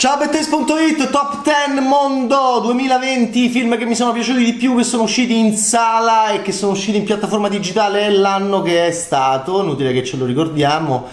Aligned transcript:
Ciao 0.00 0.16
Bettes.it, 0.16 1.10
top 1.10 1.42
10 1.42 1.86
mondo 1.86 2.60
2020, 2.62 3.50
film 3.50 3.76
che 3.76 3.84
mi 3.84 3.94
sono 3.94 4.12
piaciuti 4.12 4.42
di 4.42 4.54
più, 4.54 4.74
che 4.74 4.82
sono 4.82 5.02
usciti 5.02 5.38
in 5.38 5.54
sala 5.54 6.30
e 6.30 6.40
che 6.40 6.52
sono 6.52 6.72
usciti 6.72 6.96
in 6.96 7.04
piattaforma 7.04 7.50
digitale 7.50 8.08
l'anno 8.08 8.62
che 8.62 8.86
è 8.86 8.92
stato, 8.92 9.60
inutile 9.60 9.92
che 9.92 10.02
ce 10.02 10.16
lo 10.16 10.24
ricordiamo. 10.24 11.06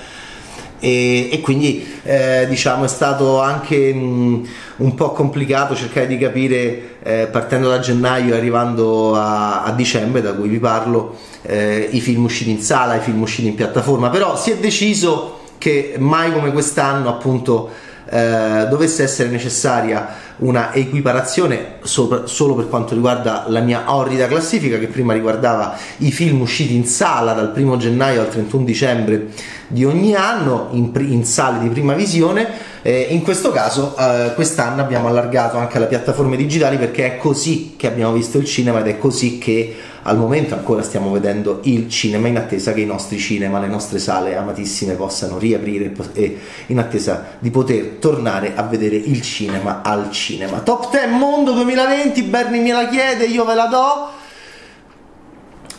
E, 0.80 1.28
e 1.30 1.42
quindi 1.42 1.86
eh, 2.04 2.46
diciamo 2.48 2.86
è 2.86 2.88
stato 2.88 3.42
anche 3.42 3.94
mh, 3.94 4.48
un 4.78 4.96
po' 4.96 5.12
complicato 5.12 5.76
cercare 5.76 6.08
di 6.08 6.18
capire 6.18 7.00
eh, 7.04 7.28
partendo 7.30 7.68
da 7.68 7.80
gennaio 7.80 8.36
e 8.36 8.38
arrivando 8.38 9.16
a, 9.16 9.64
a, 9.64 9.72
dicembre 9.74 10.22
da 10.22 10.34
cui 10.34 10.48
vi 10.48 10.60
parlo 10.60 11.18
eh, 11.42 11.90
i 11.92 12.00
film 12.00 12.24
usciti 12.24 12.52
in 12.52 12.62
sala, 12.62 12.96
i 12.96 13.02
film 13.02 13.20
usciti 13.20 13.50
in 13.50 13.56
piattaforma 13.56 14.10
però 14.10 14.38
si 14.38 14.52
è 14.52 14.58
deciso 14.60 15.40
che 15.58 15.96
mai 15.98 16.32
come 16.32 16.54
quest'anno 16.54 17.10
appunto 17.10 17.70
eh, 18.10 18.68
dovesse 18.70 19.04
essere 19.04 19.30
necessaria 19.30 20.26
una 20.38 20.74
equiparazione 20.74 21.78
solo 21.82 22.56
per 22.56 22.70
quanto 22.70 22.94
riguarda 22.94 23.46
la 23.48 23.60
mia 23.60 23.94
orrida 23.94 24.28
classifica 24.28 24.78
che 24.78 24.88
prima 24.88 25.14
riguardava 25.14 25.76
i 25.98 26.12
film 26.12 26.42
usciti 26.42 26.76
in 26.76 26.86
sala 26.86 27.34
dal 27.34 27.52
1 27.56 27.78
gennaio 27.78 28.22
al 28.22 28.30
31 28.30 28.64
dicembre 28.64 29.28
di 29.68 29.84
ogni 29.84 30.14
anno 30.14 30.68
in, 30.72 30.92
in 30.96 31.26
sale 31.26 31.60
di 31.60 31.70
prima 31.70 31.94
visione 31.94 32.67
eh, 32.88 33.08
in 33.10 33.22
questo 33.22 33.52
caso 33.52 33.98
eh, 34.00 34.32
quest'anno 34.34 34.82
abbiamo 34.82 35.10
allargato 35.10 35.58
anche 35.58 35.76
alle 35.76 35.88
piattaforme 35.88 36.38
digitali 36.38 36.78
perché 36.78 37.16
è 37.16 37.18
così 37.18 37.74
che 37.76 37.86
abbiamo 37.86 38.14
visto 38.14 38.38
il 38.38 38.46
cinema 38.46 38.80
ed 38.80 38.88
è 38.88 38.98
così 38.98 39.40
che 39.40 39.76
al 40.04 40.18
momento 40.18 40.54
ancora 40.54 40.82
stiamo 40.82 41.12
vedendo 41.12 41.60
il 41.64 41.90
cinema 41.90 42.30
in 42.30 42.38
attesa 42.38 42.72
che 42.72 42.80
i 42.80 42.86
nostri 42.86 43.18
cinema, 43.18 43.60
le 43.60 43.68
nostre 43.68 44.00
sale 44.00 44.38
amatissime 44.38 44.94
possano 44.94 45.38
riaprire 45.38 45.92
e 46.14 46.40
in 46.68 46.80
attesa 46.80 47.36
di 47.40 47.50
poter 47.50 47.98
tornare 48.00 48.54
a 48.56 48.64
vedere 48.64 48.96
il 48.96 49.22
cinema 49.22 49.82
al 49.84 50.10
cinema. 50.12 50.60
Top 50.60 50.90
10 50.90 51.10
Mondo 51.10 51.52
2020, 51.52 52.22
Bernie 52.24 52.62
me 52.62 52.72
la 52.72 52.88
chiede, 52.88 53.26
io 53.26 53.44
ve 53.44 53.54
la 53.54 53.66
do. 53.66 54.10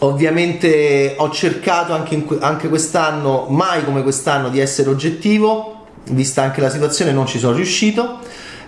Ovviamente 0.00 1.14
ho 1.16 1.30
cercato 1.30 1.94
anche, 1.94 2.14
in, 2.14 2.36
anche 2.40 2.68
quest'anno, 2.68 3.46
mai 3.48 3.82
come 3.82 4.02
quest'anno, 4.02 4.50
di 4.50 4.60
essere 4.60 4.90
oggettivo, 4.90 5.77
vista 6.10 6.42
anche 6.42 6.60
la 6.60 6.70
situazione 6.70 7.12
non 7.12 7.26
ci 7.26 7.38
sono 7.38 7.56
riuscito. 7.56 8.18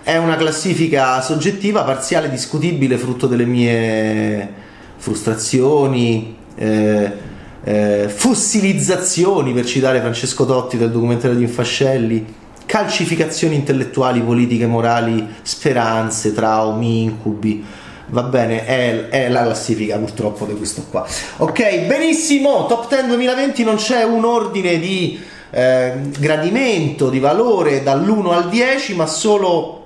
È 0.03 0.17
una 0.17 0.35
classifica 0.35 1.21
soggettiva, 1.21 1.83
parziale, 1.83 2.29
discutibile, 2.29 2.97
frutto 2.97 3.27
delle 3.27 3.45
mie 3.45 4.49
frustrazioni, 4.97 6.35
eh, 6.55 7.11
eh, 7.63 8.09
fossilizzazioni, 8.09 9.53
per 9.53 9.65
citare 9.65 9.99
Francesco 9.99 10.45
Totti 10.45 10.77
del 10.77 10.91
documentario 10.91 11.37
di 11.37 11.43
Infascelli, 11.43 12.25
calcificazioni 12.65 13.55
intellettuali, 13.55 14.21
politiche, 14.21 14.65
morali, 14.65 15.27
speranze, 15.41 16.33
traumi, 16.33 17.03
incubi. 17.03 17.63
Va 18.07 18.23
bene, 18.23 18.65
è, 18.65 19.07
è, 19.09 19.29
la 19.29 19.43
classifica 19.43 19.97
purtroppo 19.97 20.45
di 20.45 20.55
questo 20.55 20.85
qua. 20.89 21.05
Ok, 21.37 21.85
benissimo, 21.85 22.65
top 22.65 22.89
10 22.89 23.07
2020 23.07 23.63
non 23.63 23.75
c'è 23.75 24.03
un 24.03 24.25
ordine 24.25 24.79
di 24.79 25.19
eh, 25.51 25.93
gradimento, 26.17 27.09
di 27.09 27.19
valore 27.19 27.83
dall'1 27.83 28.33
al 28.33 28.49
10, 28.49 28.95
ma 28.95 29.05
solo 29.05 29.81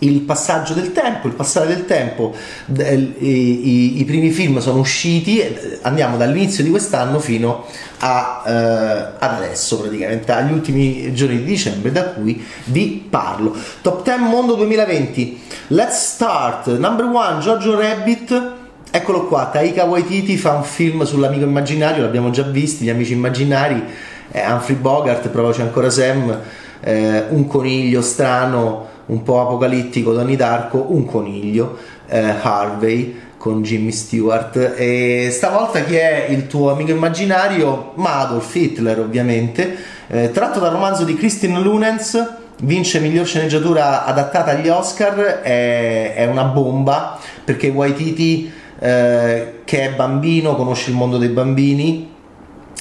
il 0.00 0.20
passaggio 0.20 0.74
del 0.74 0.92
tempo, 0.92 1.26
il 1.26 1.32
passare 1.32 1.66
del 1.66 1.84
tempo, 1.84 2.34
i, 2.66 3.16
i, 3.18 4.00
i, 4.00 4.04
primi 4.04 4.30
film 4.30 4.58
sono 4.58 4.78
usciti, 4.78 5.42
andiamo 5.82 6.16
dall'inizio 6.16 6.62
di 6.62 6.70
quest'anno 6.70 7.18
fino 7.18 7.64
a, 7.98 8.44
eh, 8.46 8.52
ad 8.52 9.34
adesso, 9.34 9.80
praticamente 9.80 10.30
agli 10.30 10.52
ultimi 10.52 11.12
giorni 11.14 11.38
di 11.38 11.44
dicembre, 11.44 11.90
da 11.90 12.04
cui 12.04 12.44
vi 12.64 13.06
parlo. 13.08 13.56
Top 13.82 14.04
10 14.04 14.20
Mondo 14.22 14.54
2020, 14.54 15.40
let's 15.68 16.12
start. 16.12 16.76
Number 16.76 17.06
1, 17.06 17.38
Giorgio 17.40 17.78
Rabbit. 17.78 18.56
Eccolo 18.90 19.26
qua, 19.26 19.50
Taika 19.52 19.84
Waititi 19.84 20.38
fa 20.38 20.54
un 20.54 20.62
film 20.62 21.02
sull'amico 21.02 21.44
immaginario, 21.44 22.02
l'abbiamo 22.02 22.30
già 22.30 22.42
visto, 22.42 22.84
gli 22.84 22.88
amici 22.88 23.12
immaginari, 23.12 23.84
eh, 24.32 24.50
Humphrey 24.50 24.76
Bogart, 24.76 25.28
provaci 25.28 25.60
ancora 25.60 25.90
Sam, 25.90 26.38
eh, 26.80 27.24
un 27.30 27.46
coniglio 27.46 28.02
strano 28.02 28.86
un 29.06 29.22
po' 29.22 29.40
apocalittico 29.40 30.12
Donnie 30.12 30.36
Darko, 30.36 30.86
un 30.90 31.04
coniglio, 31.04 31.78
eh, 32.08 32.34
Harvey 32.40 33.20
con 33.38 33.62
Jimmy 33.62 33.92
Stewart. 33.92 34.74
E 34.76 35.28
stavolta 35.32 35.82
chi 35.82 35.96
è 35.96 36.26
il 36.28 36.46
tuo 36.46 36.70
amico 36.70 36.90
immaginario? 36.90 37.92
Ma 37.94 38.20
Adolf 38.20 38.54
Hitler 38.54 38.98
ovviamente, 38.98 39.76
eh, 40.08 40.30
tratto 40.30 40.58
dal 40.58 40.72
romanzo 40.72 41.04
di 41.04 41.14
Christine 41.14 41.58
Lunens 41.60 42.36
vince 42.60 42.98
miglior 42.98 43.24
sceneggiatura 43.24 44.04
adattata 44.04 44.50
agli 44.50 44.68
Oscar. 44.68 45.40
È, 45.42 46.14
è 46.14 46.26
una 46.26 46.44
bomba 46.44 47.18
perché 47.44 47.68
Waititi 47.68 48.52
eh, 48.78 49.60
che 49.64 49.80
è 49.80 49.94
bambino 49.94 50.54
conosce 50.54 50.90
il 50.90 50.96
mondo 50.96 51.16
dei 51.16 51.28
bambini 51.28 52.16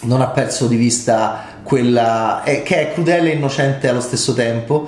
non 0.04 0.22
ha 0.22 0.28
perso 0.28 0.68
di 0.68 0.76
vista 0.76 1.56
quella 1.64 2.44
è, 2.44 2.64
che 2.64 2.90
è 2.90 2.94
crudele 2.94 3.32
e 3.32 3.36
innocente 3.36 3.90
allo 3.90 4.02
stesso 4.02 4.34
tempo 4.34 4.88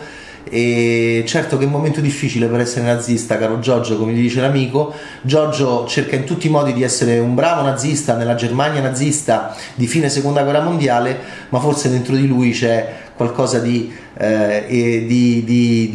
e 0.51 1.23
certo 1.27 1.57
che 1.57 1.63
è 1.63 1.65
un 1.67 1.73
momento 1.73 2.01
difficile 2.01 2.47
per 2.47 2.61
essere 2.61 2.85
nazista, 2.85 3.37
caro 3.37 3.59
Giorgio, 3.59 3.97
come 3.97 4.13
gli 4.13 4.21
dice 4.21 4.41
l'amico. 4.41 4.93
Giorgio 5.21 5.85
cerca 5.85 6.15
in 6.15 6.23
tutti 6.23 6.47
i 6.47 6.49
modi 6.49 6.73
di 6.73 6.81
essere 6.81 7.19
un 7.19 7.35
bravo 7.35 7.61
nazista 7.61 8.15
nella 8.15 8.35
Germania 8.35 8.81
nazista 8.81 9.55
di 9.75 9.85
fine 9.85 10.09
seconda 10.09 10.41
guerra 10.41 10.61
mondiale, 10.61 11.17
ma 11.49 11.59
forse 11.59 11.89
dentro 11.89 12.15
di 12.15 12.27
lui 12.27 12.51
c'è 12.51 12.93
qualcosa 13.15 13.59
di, 13.59 13.91
eh, 14.17 14.63
di, 15.05 15.43
di, 15.43 15.89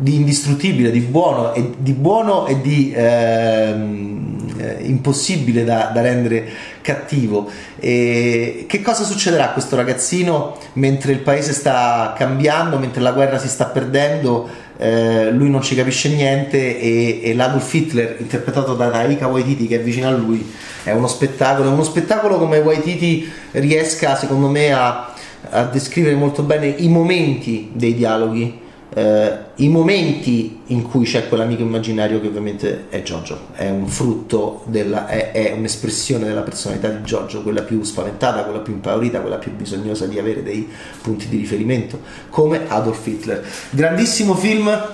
di 0.00 0.14
indistruttibile, 0.14 0.90
di 0.90 1.00
buono 1.00 1.54
e 1.54 1.70
di, 1.78 1.92
buono 1.92 2.46
e 2.46 2.60
di 2.60 2.92
ehm, 2.94 4.36
eh, 4.56 4.78
impossibile 4.82 5.64
da, 5.64 5.90
da 5.94 6.00
rendere 6.00 6.48
cattivo. 6.84 7.50
E 7.80 8.66
che 8.68 8.82
cosa 8.82 9.04
succederà 9.04 9.46
a 9.46 9.52
questo 9.52 9.74
ragazzino 9.74 10.58
mentre 10.74 11.12
il 11.12 11.20
paese 11.20 11.54
sta 11.54 12.12
cambiando, 12.14 12.78
mentre 12.78 13.00
la 13.00 13.12
guerra 13.12 13.38
si 13.38 13.48
sta 13.48 13.64
perdendo? 13.64 14.62
Eh, 14.76 15.30
lui 15.30 15.48
non 15.48 15.62
ci 15.62 15.74
capisce 15.74 16.08
niente 16.10 16.78
e, 16.78 17.20
e 17.22 17.34
l'Adolf 17.34 17.72
Hitler 17.72 18.16
interpretato 18.18 18.74
da 18.74 18.90
Taika 18.90 19.28
Waititi 19.28 19.68
che 19.68 19.76
è 19.76 19.80
vicino 19.80 20.08
a 20.08 20.10
lui 20.10 20.52
è 20.82 20.90
uno 20.90 21.06
spettacolo, 21.06 21.68
è 21.68 21.72
uno 21.72 21.84
spettacolo 21.84 22.38
come 22.38 22.58
Waititi 22.58 23.30
riesca 23.52 24.16
secondo 24.16 24.48
me 24.48 24.72
a, 24.72 25.14
a 25.50 25.62
descrivere 25.66 26.16
molto 26.16 26.42
bene 26.42 26.66
i 26.66 26.88
momenti 26.88 27.70
dei 27.72 27.94
dialoghi 27.94 28.62
eh, 28.92 29.38
i 29.56 29.68
momenti 29.68 30.60
in 30.66 30.82
cui 30.82 31.04
c'è 31.04 31.28
quell'amico 31.28 31.62
immaginario 31.62 32.20
che 32.20 32.28
ovviamente 32.28 32.86
è 32.90 33.02
Giorgio, 33.02 33.48
è 33.54 33.68
un 33.68 33.86
frutto, 33.88 34.62
della, 34.66 35.06
è, 35.06 35.32
è, 35.32 35.52
un'espressione 35.52 36.26
della 36.26 36.42
personalità 36.42 36.88
di 36.88 37.02
Giorgio, 37.02 37.42
quella 37.42 37.62
più 37.62 37.82
spaventata, 37.82 38.44
quella 38.44 38.60
più 38.60 38.74
impaurita, 38.74 39.20
quella 39.20 39.38
più 39.38 39.52
bisognosa 39.52 40.06
di 40.06 40.18
avere 40.18 40.42
dei 40.42 40.68
punti 41.02 41.28
di 41.28 41.36
riferimento, 41.36 42.00
come 42.28 42.68
Adolf 42.68 43.06
Hitler. 43.06 43.44
Grandissimo 43.70 44.34
film 44.34 44.92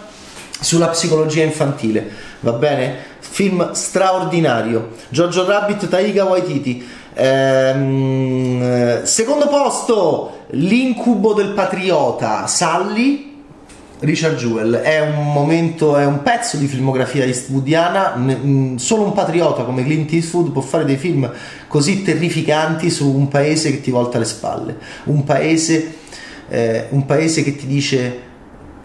sulla 0.60 0.88
psicologia 0.88 1.42
infantile, 1.42 2.08
va 2.40 2.52
bene? 2.52 2.96
Film 3.18 3.72
straordinario. 3.72 4.90
Giorgio 5.08 5.46
Rabbit, 5.46 5.88
Taika 5.88 6.24
Waititi. 6.24 6.86
Ehm, 7.14 9.04
secondo 9.04 9.46
posto, 9.48 10.38
L'incubo 10.52 11.32
del 11.32 11.50
patriota, 11.50 12.46
Sally 12.48 13.29
Richard 14.00 14.36
Jewell. 14.36 14.76
È 14.76 15.00
un 15.00 15.32
momento, 15.32 15.96
è 15.96 16.04
un 16.04 16.22
pezzo 16.22 16.56
di 16.56 16.66
filmografia 16.66 17.24
eastwoodiana, 17.24 18.14
mm, 18.16 18.76
solo 18.76 19.04
un 19.04 19.12
patriota 19.12 19.64
come 19.64 19.84
Clint 19.84 20.12
Eastwood 20.12 20.50
può 20.50 20.62
fare 20.62 20.84
dei 20.84 20.96
film 20.96 21.30
così 21.68 22.02
terrificanti 22.02 22.90
su 22.90 23.14
un 23.14 23.28
paese 23.28 23.70
che 23.70 23.80
ti 23.80 23.90
volta 23.90 24.18
le 24.18 24.24
spalle, 24.24 24.76
un 25.04 25.24
paese, 25.24 25.94
eh, 26.48 26.86
un 26.90 27.04
paese 27.04 27.42
che 27.42 27.56
ti 27.56 27.66
dice 27.66 28.28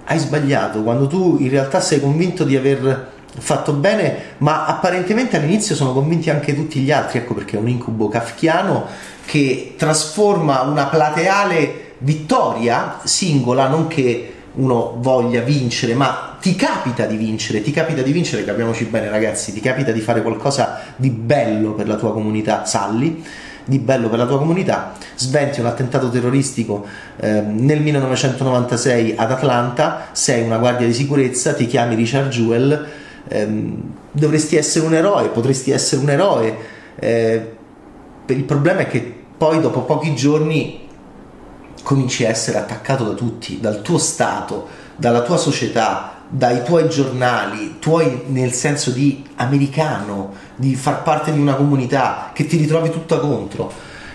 hai 0.08 0.20
sbagliato, 0.20 0.84
quando 0.84 1.08
tu 1.08 1.38
in 1.40 1.50
realtà 1.50 1.80
sei 1.80 2.00
convinto 2.00 2.44
di 2.44 2.56
aver 2.56 3.14
fatto 3.38 3.74
bene, 3.74 4.18
ma 4.38 4.66
apparentemente 4.66 5.38
all'inizio 5.38 5.76
sono 5.76 5.94
convinti 5.94 6.30
anche 6.30 6.54
tutti 6.54 6.80
gli 6.80 6.92
altri, 6.92 7.20
ecco 7.20 7.34
perché 7.34 7.58
è 7.58 7.60
un 7.60 7.68
incubo 7.68 8.08
kafkiano 8.08 8.86
che 9.26 9.74
trasforma 9.78 10.62
una 10.62 10.86
plateale 10.86 11.94
vittoria 12.00 13.00
singola, 13.04 13.68
non 13.68 13.88
che 13.88 14.35
uno 14.56 14.98
voglia 15.00 15.42
vincere, 15.42 15.94
ma 15.94 16.38
ti 16.40 16.56
capita 16.56 17.06
di 17.06 17.18
vincere, 17.18 17.62
ti 17.62 17.72
capita 17.72 18.02
di 18.02 18.12
vincere, 18.12 18.44
capiamoci 18.44 18.86
bene 18.86 19.10
ragazzi, 19.10 19.54
ti 19.54 19.60
capita 19.60 19.92
di 19.92 20.00
fare 20.00 20.22
qualcosa 20.22 20.82
di 20.96 21.10
bello 21.10 21.74
per 21.74 21.88
la 21.88 21.96
tua 21.96 22.14
comunità, 22.14 22.66
salli, 22.66 23.24
di 23.66 23.80
bello 23.80 24.10
per 24.10 24.20
la 24.20 24.26
tua 24.28 24.38
comunità, 24.38 24.94
sventi 25.16 25.60
un 25.60 25.66
attentato 25.66 26.10
terroristico 26.10 26.86
eh, 27.18 27.42
nel 27.42 27.82
1996 27.82 29.16
ad 29.18 29.32
Atlanta, 29.32 30.08
sei 30.12 30.44
una 30.44 30.58
guardia 30.58 30.86
di 30.86 30.94
sicurezza, 30.94 31.54
ti 31.54 31.66
chiami 31.66 31.96
Richard 31.96 32.30
Jewell, 32.30 32.88
ehm, 33.28 33.82
dovresti 34.12 34.56
essere 34.56 34.86
un 34.86 34.94
eroe, 34.94 35.30
potresti 35.30 35.72
essere 35.72 36.02
un 36.02 36.10
eroe, 36.10 36.58
eh, 36.96 37.54
il 38.28 38.44
problema 38.44 38.82
è 38.82 38.88
che 38.88 39.14
poi 39.38 39.60
dopo 39.60 39.82
pochi 39.82 40.16
giorni 40.16 40.85
cominci 41.86 42.26
a 42.26 42.30
essere 42.30 42.58
attaccato 42.58 43.04
da 43.04 43.14
tutti, 43.14 43.60
dal 43.62 43.84
tuo 43.84 44.00
Stato, 44.00 44.68
dalla 44.96 45.22
tua 45.22 45.38
società, 45.38 46.16
dai 46.28 46.64
tuoi 46.64 46.90
giornali, 46.90 47.76
tuoi 47.78 48.24
nel 48.30 48.54
senso 48.54 48.90
di 48.90 49.24
americano, 49.36 50.34
di 50.56 50.76
far 50.76 51.04
parte 51.04 51.32
di 51.32 51.40
una 51.40 51.54
comunità 51.54 52.32
che 52.34 52.48
ti 52.48 52.58
ritrovi 52.58 52.90
tutta 52.90 53.20
contro 53.20 53.72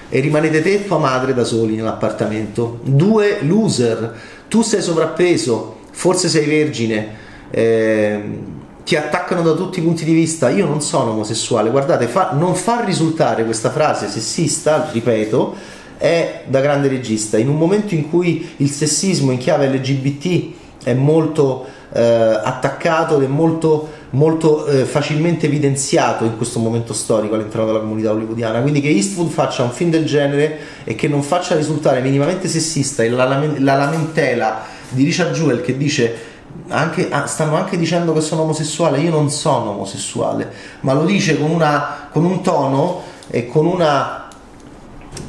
e 0.09 0.19
rimanete 0.19 0.63
te 0.63 0.73
e 0.73 0.85
tua 0.85 0.99
madre 0.99 1.33
da 1.33 1.45
soli 1.45 1.77
nell'appartamento. 1.77 2.81
Due 2.83 3.39
loser, 3.43 4.19
tu 4.49 4.63
sei 4.63 4.83
sovrappeso, 4.83 5.77
forse 5.93 6.29
sei 6.29 6.47
vergine, 6.47 7.09
eh, 7.51 8.39
ti 8.85 8.97
attaccano 8.97 9.43
da 9.43 9.53
tutti 9.53 9.79
i 9.79 9.83
punti 9.83 10.05
di 10.05 10.13
vista. 10.13 10.51
Io 10.51 10.67
non 10.67 10.83
sono 10.83 11.13
omosessuale, 11.13 11.71
guardate, 11.71 12.09
fa, 12.09 12.31
non 12.33 12.57
far 12.57 12.85
risultare 12.85 13.45
questa 13.45 13.71
frase 13.71 14.09
sessista, 14.09 14.91
ripeto, 14.91 15.79
è 16.01 16.45
da 16.47 16.61
grande 16.61 16.89
regista. 16.89 17.37
In 17.37 17.51
un 17.51 17.59
momento 17.59 17.95
in 17.95 18.09
cui 18.09 18.53
il 18.57 18.71
sessismo 18.71 19.33
in 19.33 19.39
chiave 19.39 19.69
LGBT 19.69 20.55
è 20.83 20.95
molto 20.95 21.67
eh, 21.93 22.01
attaccato 22.03 23.19
ed 23.19 23.25
è 23.25 23.27
molto, 23.27 23.87
molto 24.11 24.65
eh, 24.65 24.87
facilmente 24.87 25.45
evidenziato 25.45 26.25
in 26.25 26.39
questo 26.39 26.59
momento 26.59 26.95
storico 26.95 27.35
all'interno 27.35 27.67
della 27.67 27.81
comunità 27.81 28.13
hollywoodiana. 28.13 28.63
Quindi 28.63 28.81
che 28.81 28.89
Eastwood 28.89 29.29
faccia 29.29 29.63
un 29.63 29.73
film 29.73 29.91
del 29.91 30.07
genere 30.07 30.59
e 30.85 30.95
che 30.95 31.07
non 31.07 31.23
faccia 31.23 31.55
risultare 31.55 32.01
minimamente 32.01 32.49
sessista 32.49 33.07
la, 33.11 33.27
la 33.59 33.75
lamentela 33.75 34.63
di 34.89 35.05
Richard 35.05 35.35
Jewell 35.35 35.61
che 35.61 35.77
dice 35.77 36.29
anche, 36.69 37.09
ah, 37.11 37.27
stanno 37.27 37.57
anche 37.57 37.77
dicendo 37.77 38.15
che 38.15 38.23
sono 38.23 38.43
omosessuale, 38.43 39.01
io 39.01 39.11
non 39.11 39.29
sono 39.29 39.71
omosessuale, 39.71 40.51
ma 40.81 40.95
lo 40.95 41.05
dice 41.05 41.39
con, 41.39 41.51
una, 41.51 42.09
con 42.11 42.25
un 42.25 42.41
tono 42.43 43.03
e 43.29 43.47
con 43.47 43.67
una, 43.67 44.20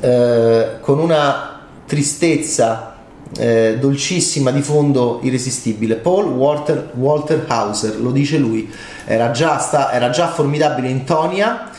eh, 0.02 0.80
con 0.82 1.00
una 1.00 1.62
tristezza 1.86 2.96
eh, 3.38 3.78
dolcissima 3.80 4.52
di 4.52 4.62
fondo 4.62 5.20
irresistibile. 5.24 5.96
Paul 5.96 6.26
Walter, 6.26 6.92
Walter 6.96 7.46
Hauser, 7.48 8.00
lo 8.00 8.12
dice 8.12 8.38
lui, 8.38 8.70
era 9.06 9.32
già, 9.32 9.58
sta, 9.60 9.92
era 9.92 10.10
già 10.10 10.28
formidabile 10.28 10.90
in 10.90 11.04
Tonia 11.06 11.70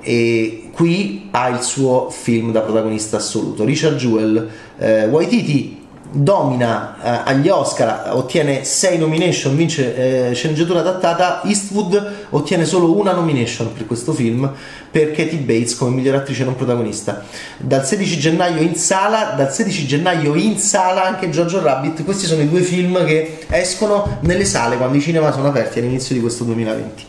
e 0.00 0.70
qui 0.72 1.28
ha 1.30 1.48
il 1.48 1.60
suo 1.60 2.10
film 2.10 2.52
da 2.52 2.60
protagonista 2.60 3.16
assoluto. 3.16 3.64
Richard 3.64 3.96
Jewell, 3.96 4.48
eh, 4.78 5.06
Waititi 5.06 5.79
domina 6.12 6.96
eh, 7.02 7.30
agli 7.30 7.48
Oscar, 7.48 8.10
ottiene 8.14 8.64
6 8.64 8.98
nomination, 8.98 9.56
vince 9.56 10.28
eh, 10.28 10.34
sceneggiatura 10.34 10.80
adattata, 10.80 11.42
Eastwood 11.44 12.26
ottiene 12.30 12.64
solo 12.64 12.96
una 12.96 13.12
nomination 13.12 13.72
per 13.72 13.86
questo 13.86 14.12
film 14.12 14.50
per 14.90 15.12
Katie 15.12 15.38
Bates 15.38 15.76
come 15.76 15.94
miglior 15.94 16.16
attrice 16.16 16.44
non 16.44 16.56
protagonista. 16.56 17.24
Dal 17.58 17.86
16 17.86 18.18
gennaio 18.18 18.60
in 18.60 18.74
sala, 18.74 19.34
dal 19.36 19.52
16 19.52 19.86
gennaio 19.86 20.34
in 20.34 20.58
sala 20.58 21.04
anche 21.04 21.30
Giorgio 21.30 21.62
Rabbit, 21.62 22.04
questi 22.04 22.26
sono 22.26 22.42
i 22.42 22.48
due 22.48 22.62
film 22.62 23.04
che 23.04 23.46
escono 23.48 24.18
nelle 24.22 24.44
sale 24.44 24.76
quando 24.76 24.96
i 24.96 25.00
cinema 25.00 25.32
sono 25.32 25.48
aperti 25.48 25.78
all'inizio 25.78 26.14
di 26.14 26.20
questo 26.20 26.44
2020. 26.44 27.04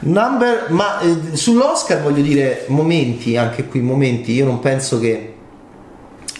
Number, 0.00 0.66
ma 0.68 1.00
eh, 1.00 1.34
sull'Oscar 1.34 2.02
voglio 2.02 2.20
dire 2.20 2.64
momenti, 2.66 3.36
anche 3.36 3.64
qui 3.64 3.80
momenti, 3.80 4.32
io 4.32 4.44
non 4.44 4.60
penso 4.60 4.98
che 4.98 5.33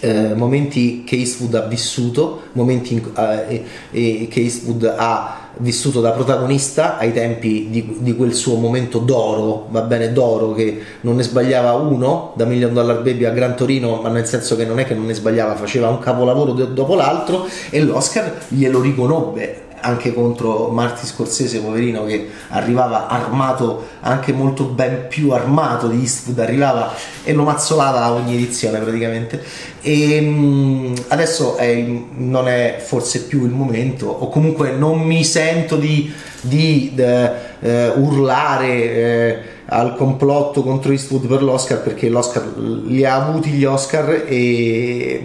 eh, 0.01 0.33
momenti 0.33 1.03
che 1.03 1.15
Eastwood 1.15 1.55
ha 1.55 1.61
vissuto, 1.61 2.43
momenti 2.53 2.93
in, 2.93 3.03
eh, 3.17 4.27
che 4.27 4.39
Eastwood 4.39 4.93
ha 4.97 5.43
vissuto 5.57 6.01
da 6.01 6.11
protagonista 6.11 6.97
ai 6.97 7.13
tempi 7.13 7.67
di, 7.69 7.97
di, 7.99 8.15
quel 8.15 8.33
suo 8.33 8.55
momento 8.55 8.99
d'oro, 8.99 9.67
va 9.69 9.81
bene, 9.81 10.11
d'oro 10.11 10.53
che 10.53 10.81
non 11.01 11.15
ne 11.15 11.23
sbagliava 11.23 11.73
uno 11.73 12.33
da 12.35 12.45
Million 12.45 12.73
Dollar 12.73 13.01
Baby 13.01 13.25
a 13.25 13.31
Gran 13.31 13.55
Torino, 13.55 14.01
ma 14.01 14.09
nel 14.09 14.25
senso 14.25 14.55
che 14.55 14.65
non 14.65 14.79
è 14.79 14.85
che 14.85 14.93
non 14.93 15.05
ne 15.05 15.13
sbagliava, 15.13 15.55
faceva 15.55 15.87
un 15.89 15.99
capolavoro 15.99 16.51
dopo 16.51 16.95
l'altro 16.95 17.47
e 17.69 17.81
l'Oscar 17.81 18.33
glielo 18.49 18.81
riconobbe 18.81 19.64
anche 19.79 20.13
contro 20.13 20.69
Marty 20.69 21.05
Scorsese, 21.05 21.59
poverino, 21.59 22.05
che 22.05 22.29
arrivava 22.49 23.07
armato, 23.07 23.87
anche 24.01 24.33
molto 24.33 24.65
ben 24.65 25.07
più 25.07 25.31
armato 25.31 25.87
di 25.87 25.99
Eastwood, 25.99 26.39
arrivava 26.39 26.93
e 27.23 27.33
lo 27.33 27.43
mazzolava 27.43 28.03
a 28.03 28.11
ogni 28.13 28.35
edizione 28.35 28.79
praticamente. 28.79 29.43
E 29.81 30.19
mm, 30.21 30.93
adesso 31.09 31.55
è, 31.57 31.73
non 31.75 32.47
è 32.47 32.81
forse 32.83 33.23
più 33.23 33.45
il 33.45 33.51
momento, 33.51 34.07
o 34.07 34.29
comunque 34.29 34.71
non 34.71 34.99
mi 35.01 35.23
sento 35.23 35.77
di, 35.77 36.11
di 36.41 36.93
eh, 36.95 37.31
eh, 37.59 37.87
urlare. 37.89 38.67
Eh, 38.67 39.53
al 39.67 39.95
complotto 39.95 40.61
contro 40.61 40.91
Eastwood 40.91 41.25
per 41.27 41.41
l'Oscar 41.41 41.81
perché 41.81 42.07
l'Oscar 42.07 42.55
li 42.55 43.03
ha 43.03 43.15
avuti 43.15 43.49
gli 43.49 43.65
Oscar 43.65 44.25
e, 44.27 45.23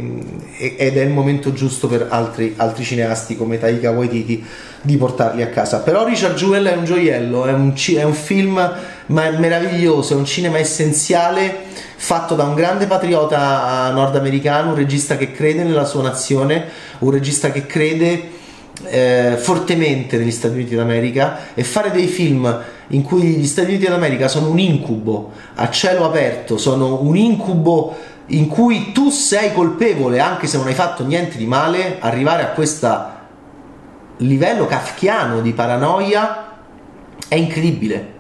ed 0.57 0.97
è 0.97 1.03
il 1.03 1.11
momento 1.11 1.53
giusto 1.53 1.89
per 1.89 2.07
altri, 2.09 2.55
altri 2.57 2.85
cineasti 2.85 3.37
come 3.37 3.59
Taika 3.59 3.91
Waititi 3.91 4.43
di 4.83 4.97
portarli 4.97 5.43
a 5.43 5.49
casa. 5.49 5.81
Però 5.81 6.07
Richard 6.07 6.37
Jewell 6.37 6.67
è 6.67 6.75
un 6.75 6.85
gioiello 6.85 7.45
è 7.45 7.53
un, 7.53 7.75
è 7.75 8.03
un 8.03 8.15
film 8.15 8.55
meraviglioso 9.07 10.15
è 10.15 10.17
un 10.17 10.25
cinema 10.25 10.59
essenziale 10.59 11.65
fatto 11.97 12.35
da 12.35 12.45
un 12.45 12.55
grande 12.55 12.87
patriota 12.87 13.91
nordamericano 13.93 14.71
un 14.71 14.77
regista 14.77 15.17
che 15.17 15.33
crede 15.33 15.65
nella 15.65 15.85
sua 15.85 16.03
nazione 16.03 16.65
un 17.01 17.11
regista 17.11 17.51
che 17.51 17.67
crede 17.67 18.39
eh, 18.87 19.37
fortemente 19.39 20.17
negli 20.17 20.31
Stati 20.31 20.55
Uniti 20.55 20.75
d'America 20.75 21.55
e 21.55 21.65
fare 21.65 21.91
dei 21.91 22.07
film 22.07 22.63
in 22.89 23.03
cui 23.03 23.23
gli 23.23 23.47
Stati 23.47 23.69
Uniti 23.69 23.87
d'America 23.87 24.29
sono 24.29 24.51
un 24.51 24.59
incubo 24.59 25.33
a 25.55 25.71
cielo 25.71 26.05
aperto, 26.05 26.59
sono 26.59 27.01
un 27.03 27.17
incubo 27.17 27.97
in 28.27 28.47
cui 28.47 28.93
tu 28.93 29.11
sei 29.11 29.53
colpevole 29.53 30.21
anche 30.21 30.47
se 30.47 30.57
non 30.57 30.67
hai 30.67 30.75
fatto 30.75 31.05
niente 31.05 31.37
di 31.37 31.47
male, 31.47 31.97
arrivare 32.01 32.43
a 32.43 32.49
questo 32.49 33.19
livello 34.19 34.67
kafkiano 34.67 35.41
di 35.41 35.53
paranoia 35.53 36.49
è 37.29 37.35
incredibile. 37.35 38.19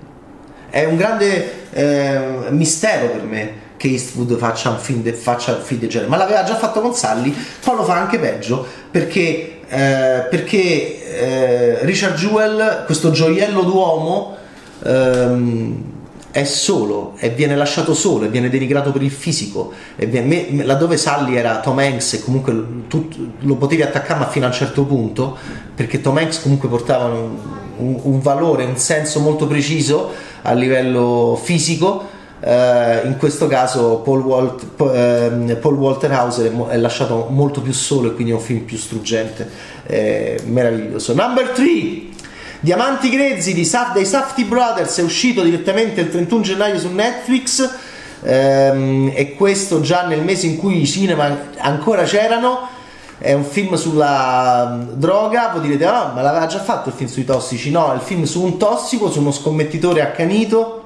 È 0.70 0.84
un 0.84 0.96
grande 0.96 1.70
eh, 1.72 2.50
mistero 2.50 3.08
per 3.08 3.22
me 3.22 3.68
che 3.76 3.88
Eastwood 3.88 4.36
faccia 4.36 4.68
un 4.70 4.78
film, 4.78 5.02
de, 5.02 5.14
faccia 5.14 5.54
un 5.54 5.62
film 5.62 5.80
del 5.80 5.88
genere, 5.88 6.10
ma 6.10 6.18
l'aveva 6.18 6.44
già 6.44 6.54
fatto 6.54 6.80
con 6.80 6.94
Sally, 6.94 7.34
poi 7.64 7.76
lo 7.76 7.82
fa 7.82 7.96
anche 7.96 8.18
peggio 8.18 8.66
perché, 8.90 9.59
eh, 9.72 10.26
perché 10.28 11.04
eh, 11.20 11.84
Richard 11.84 12.16
Jewell, 12.16 12.84
questo 12.86 13.12
gioiello 13.12 13.62
d'uomo, 13.62 14.36
ehm, 14.82 15.84
è 16.32 16.44
solo 16.44 17.14
e 17.18 17.30
viene 17.30 17.56
lasciato 17.56 17.92
solo 17.94 18.24
e 18.24 18.28
viene 18.28 18.48
denigrato 18.48 18.90
per 18.90 19.02
il 19.02 19.10
fisico. 19.10 19.72
Viene, 19.96 20.46
me, 20.50 20.64
laddove 20.64 20.96
Sally 20.96 21.36
era 21.36 21.60
Tom 21.60 21.78
Hanks 21.78 22.14
e 22.14 22.22
comunque 22.22 22.52
tu, 22.88 23.08
lo 23.40 23.54
potevi 23.56 23.82
attaccare 23.82 24.18
ma 24.18 24.28
fino 24.28 24.46
a 24.46 24.48
un 24.48 24.54
certo 24.54 24.84
punto 24.84 25.36
perché 25.74 26.00
Tom 26.00 26.16
Hanks 26.16 26.42
comunque 26.42 26.68
portava 26.68 27.04
un, 27.04 27.36
un, 27.78 28.00
un 28.02 28.20
valore, 28.20 28.64
un 28.64 28.76
senso 28.76 29.20
molto 29.20 29.46
preciso 29.46 30.10
a 30.42 30.52
livello 30.52 31.38
fisico 31.40 32.18
Uh, 32.40 33.06
in 33.06 33.16
questo 33.18 33.46
caso 33.46 33.96
Paul, 33.96 34.22
Walt, 34.22 34.62
uh, 34.78 35.58
Paul 35.58 35.74
Walter 35.74 36.10
Hauser 36.10 36.50
è, 36.68 36.76
lasciato 36.78 37.26
molto 37.28 37.60
più 37.60 37.74
solo 37.74 38.08
e 38.08 38.14
quindi 38.14 38.32
è 38.32 38.34
un 38.34 38.40
film 38.40 38.60
più 38.60 38.78
struggente, 38.78 39.48
eh, 39.84 40.40
meraviglioso. 40.46 41.12
Number 41.12 41.50
3 41.50 42.08
Diamanti 42.62 43.08
grezzi 43.08 43.64
Saf- 43.64 43.94
dei 43.94 44.04
Safety 44.04 44.44
Brothers 44.44 44.98
è 44.98 45.02
uscito 45.02 45.42
direttamente 45.42 46.02
il 46.02 46.10
31 46.10 46.42
gennaio 46.42 46.78
su 46.78 46.92
Netflix 46.92 47.66
ehm, 48.22 49.12
e 49.14 49.34
questo 49.34 49.80
già 49.80 50.04
nel 50.06 50.22
mese 50.22 50.46
in 50.46 50.58
cui 50.58 50.82
i 50.82 50.86
cinema 50.86 51.48
ancora 51.56 52.02
c'erano 52.02 52.68
è 53.16 53.32
un 53.32 53.44
film 53.44 53.76
sulla 53.76 54.78
droga, 54.92 55.52
voi 55.54 55.62
direte 55.62 55.86
ah 55.86 56.12
ma 56.14 56.20
l'aveva 56.20 56.44
già 56.44 56.60
fatto 56.60 56.90
il 56.90 56.94
film 56.94 57.08
sui 57.08 57.24
tossici 57.24 57.70
no, 57.70 57.92
è 57.92 57.94
il 57.94 58.02
film 58.02 58.24
su 58.24 58.42
un 58.42 58.58
tossico, 58.58 59.10
su 59.10 59.20
uno 59.20 59.32
scommettitore 59.32 60.02
accanito 60.02 60.79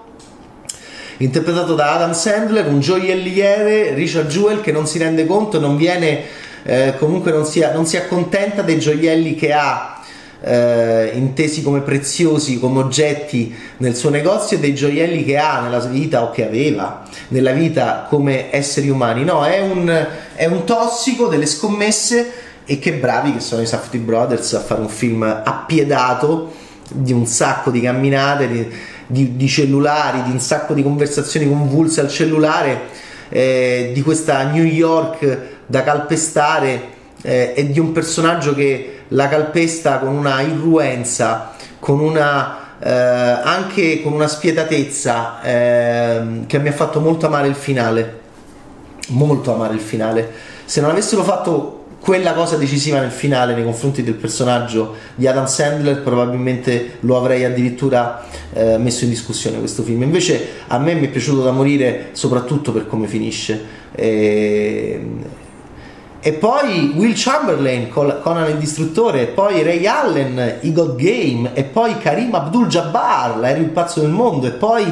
interpretato 1.18 1.75
da 1.75 1.94
Adam 1.94 2.12
Sandler, 2.12 2.66
un 2.66 2.80
gioielliere, 2.80 3.94
Richard 3.94 4.28
Jewell 4.28 4.61
che 4.61 4.73
non 4.73 4.87
si 4.87 4.99
rende 4.99 5.26
conto, 5.26 5.61
non 5.61 5.76
viene 5.76 6.23
eh, 6.64 6.94
comunque 6.99 7.30
non 7.30 7.44
si, 7.44 7.61
non 7.73 7.87
si 7.87 7.97
accontenta 7.97 8.62
dei 8.62 8.78
gioielli 8.78 9.35
che 9.35 9.52
ha 9.52 10.02
eh, 10.40 11.12
intesi 11.14 11.62
come 11.62 11.80
preziosi, 11.80 12.59
come 12.59 12.80
oggetti 12.80 13.54
nel 13.78 13.97
suo 13.97 14.11
negozio 14.11 14.56
e 14.56 14.61
dei 14.61 14.75
gioielli 14.75 15.25
che 15.25 15.38
ha 15.38 15.61
nella 15.61 15.80
vita 15.80 16.23
o 16.23 16.30
che 16.30 16.47
aveva 16.47 17.02
nella 17.28 17.52
vita 17.52 18.06
come 18.09 18.54
esseri 18.54 18.88
umani. 18.88 19.25
No, 19.25 19.44
è 19.44 19.61
un, 19.61 20.06
è 20.35 20.47
un 20.47 20.64
tossico 20.64 21.28
delle 21.28 21.47
scommesse 21.47 22.33
e 22.66 22.78
che 22.78 22.94
bravi 22.94 23.35
che 23.35 23.40
sono 23.40 23.62
i 23.62 23.66
Safety 23.66 23.99
Brothers 23.99 24.54
a 24.54 24.61
fare 24.61 24.80
un 24.80 24.88
film 24.88 25.23
appiedato 25.23 26.52
di 26.90 27.12
un 27.12 27.26
sacco 27.26 27.71
di 27.71 27.80
camminate, 27.80 28.49
di, 28.49 28.68
di, 29.06 29.37
di 29.37 29.49
cellulari, 29.49 30.23
di 30.23 30.30
un 30.30 30.40
sacco 30.40 30.75
di 30.75 30.82
conversazioni 30.82 31.49
convulse 31.49 32.00
al 32.00 32.08
cellulare, 32.08 32.82
eh, 33.28 33.90
di 33.92 34.02
questa 34.02 34.42
New 34.44 34.64
York 34.64 35.38
da 35.66 35.82
calpestare 35.82 36.92
eh, 37.23 37.52
e 37.56 37.70
di 37.70 37.78
un 37.78 37.92
personaggio 37.92 38.54
che 38.54 39.00
la 39.08 39.28
calpesta 39.28 39.99
con 39.99 40.14
una 40.14 40.40
irruenza, 40.40 41.52
con 41.78 42.00
una 42.00 42.58
eh, 42.78 42.90
anche 42.90 44.02
con 44.02 44.12
una 44.12 44.28
spietatezza 44.28 45.40
eh, 45.42 46.23
che 46.46 46.58
mi 46.58 46.68
ha 46.68 46.73
fatto 46.73 47.00
molto 47.00 47.26
amare 47.26 47.49
il 47.49 47.54
finale. 47.54 48.20
molto 49.08 49.54
amare 49.54 49.75
il 49.75 49.80
finale. 49.80 50.30
Se 50.64 50.80
non 50.80 50.90
avessero 50.90 51.23
fatto 51.23 51.84
quella 52.04 52.34
cosa 52.34 52.56
decisiva 52.58 53.00
nel 53.00 53.11
finale 53.11 53.54
nei 53.54 53.64
confronti 53.64 54.02
del 54.02 54.12
personaggio 54.12 54.94
di 55.14 55.26
Adam 55.26 55.46
Sandler 55.46 56.02
probabilmente 56.02 56.99
lo 57.00 57.16
avrei 57.16 57.44
addirittura 57.44 58.23
eh, 58.52 58.76
messo 58.76 59.04
in 59.04 59.11
discussione 59.11 59.58
questo 59.58 59.82
film. 59.82 60.02
Invece 60.02 60.49
a 60.66 60.78
me 60.78 60.92
mi 60.92 61.06
è 61.06 61.08
piaciuto 61.08 61.42
da 61.42 61.50
morire 61.50 62.11
soprattutto 62.12 62.73
per 62.73 62.87
come 62.87 63.06
finisce. 63.06 63.58
E, 63.92 65.00
e 66.26 66.33
poi 66.33 66.95
Will 66.97 67.12
Chamberlain 67.14 67.90
Conan 67.90 68.49
il 68.49 68.57
distruttore 68.57 69.21
e 69.21 69.26
poi 69.26 69.62
Ray 69.62 69.85
Allen 69.85 70.61
I 70.62 70.73
God 70.73 70.97
Game 70.97 71.50
e 71.52 71.64
poi 71.64 71.99
Karim 71.99 72.35
Abdul 72.35 72.66
Jabbar 72.66 73.37
l'aereo 73.37 73.64
il 73.64 73.69
pazzo 73.69 74.00
del 74.00 74.09
mondo 74.09 74.47
e 74.47 74.52
poi 74.52 74.87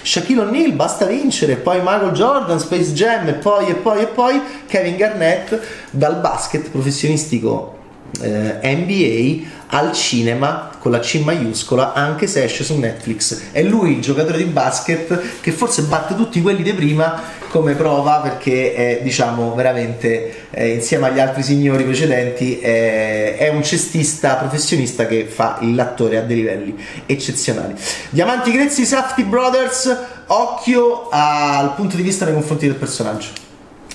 Shaquille 0.00 0.42
O'Neal 0.42 0.74
basta 0.74 1.06
vincere, 1.06 1.56
poi 1.56 1.78
Michael 1.78 2.12
Jordan, 2.12 2.60
Space 2.60 2.92
Jam 2.92 3.26
e 3.26 3.32
poi 3.32 3.66
e 3.66 3.74
poi 3.74 4.00
e 4.00 4.06
poi 4.06 4.40
Kevin 4.68 4.94
Garnett 4.94 5.58
dal 5.90 6.20
basket 6.20 6.70
professionistico 6.70 7.74
eh, 8.20 8.60
NBA 8.62 9.54
al 9.68 9.92
cinema 9.92 10.70
con 10.78 10.92
la 10.92 11.00
C 11.00 11.20
maiuscola 11.24 11.94
anche 11.94 12.28
se 12.28 12.44
esce 12.44 12.62
su 12.62 12.78
Netflix. 12.78 13.50
È 13.50 13.60
lui 13.60 13.94
il 13.94 14.00
giocatore 14.00 14.38
di 14.38 14.44
basket 14.44 15.40
che 15.40 15.50
forse 15.50 15.82
batte 15.82 16.14
tutti 16.14 16.40
quelli 16.40 16.62
di 16.62 16.72
prima 16.72 17.20
come 17.56 17.72
prova 17.72 18.18
perché 18.18 18.74
è 18.74 19.00
diciamo 19.02 19.54
veramente 19.54 20.48
eh, 20.50 20.74
insieme 20.74 21.06
agli 21.06 21.18
altri 21.18 21.42
signori 21.42 21.84
precedenti 21.84 22.58
è, 22.60 23.38
è, 23.38 23.48
un 23.48 23.64
cestista 23.64 24.34
professionista 24.34 25.06
che 25.06 25.24
fa 25.24 25.58
l'attore 25.62 26.18
a 26.18 26.20
dei 26.20 26.36
livelli 26.36 26.76
eccezionali. 27.06 27.74
Diamanti 28.10 28.52
Grezzi 28.52 28.84
Safety 28.84 29.22
Brothers 29.22 29.96
occhio 30.26 31.08
al 31.10 31.74
punto 31.74 31.96
di 31.96 32.02
vista 32.02 32.26
nei 32.26 32.34
confronti 32.34 32.66
del 32.66 32.76
personaggio. 32.76 33.28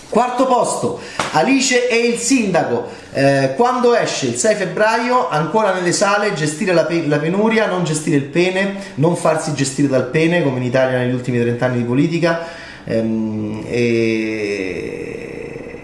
Quarto 0.09 0.45
posto, 0.47 0.99
Alice 1.33 1.87
e 1.87 1.97
il 2.07 2.17
sindaco. 2.17 2.89
Eh, 3.13 3.53
quando 3.55 3.95
esce 3.95 4.25
il 4.25 4.35
6 4.35 4.55
febbraio, 4.55 5.29
ancora 5.29 5.71
nelle 5.71 5.91
sale, 5.91 6.33
gestire 6.33 6.73
la, 6.73 6.85
pe- 6.85 7.05
la, 7.05 7.17
penuria, 7.17 7.67
non 7.67 7.83
gestire 7.83 8.17
il 8.17 8.23
pene, 8.23 8.75
non 8.95 9.15
farsi 9.15 9.53
gestire 9.53 9.87
dal 9.87 10.07
pene 10.07 10.43
come 10.43 10.57
in 10.57 10.63
Italia 10.63 10.97
negli 10.97 11.13
ultimi 11.13 11.39
30 11.39 11.65
anni 11.65 11.77
di 11.77 11.83
politica 11.83 12.69
ehm, 12.85 13.63
e, 13.67 14.71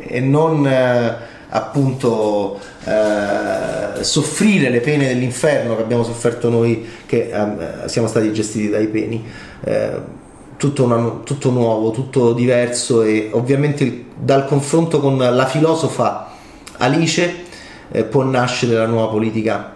e, 0.08 0.20
non 0.20 0.68
eh, 0.68 1.16
appunto 1.50 2.60
eh, 2.84 4.04
soffrire 4.04 4.70
le 4.70 4.80
pene 4.80 5.08
dell'inferno 5.08 5.76
che 5.76 5.82
abbiamo 5.82 6.04
sofferto 6.04 6.50
noi 6.50 6.86
che 7.06 7.30
eh, 7.32 7.88
siamo 7.88 8.08
stati 8.08 8.32
gestiti 8.34 8.70
dai 8.70 8.88
peni. 8.88 9.26
Eh, 9.64 10.16
tutto, 10.58 10.84
una, 10.84 11.20
tutto, 11.24 11.52
nuovo, 11.52 11.92
tutto 11.92 12.34
diverso 12.34 13.04
e 13.04 13.30
ovviamente 13.32 14.06
dal 14.16 14.46
confronto 14.46 15.00
con 15.00 15.18
la 15.18 15.46
filosofa 15.46 16.32
Alice 16.78 17.46
eh, 17.92 18.04
può 18.04 18.24
nascere 18.24 18.74
la 18.74 18.88
nuova 18.88 19.10
politica 19.10 19.76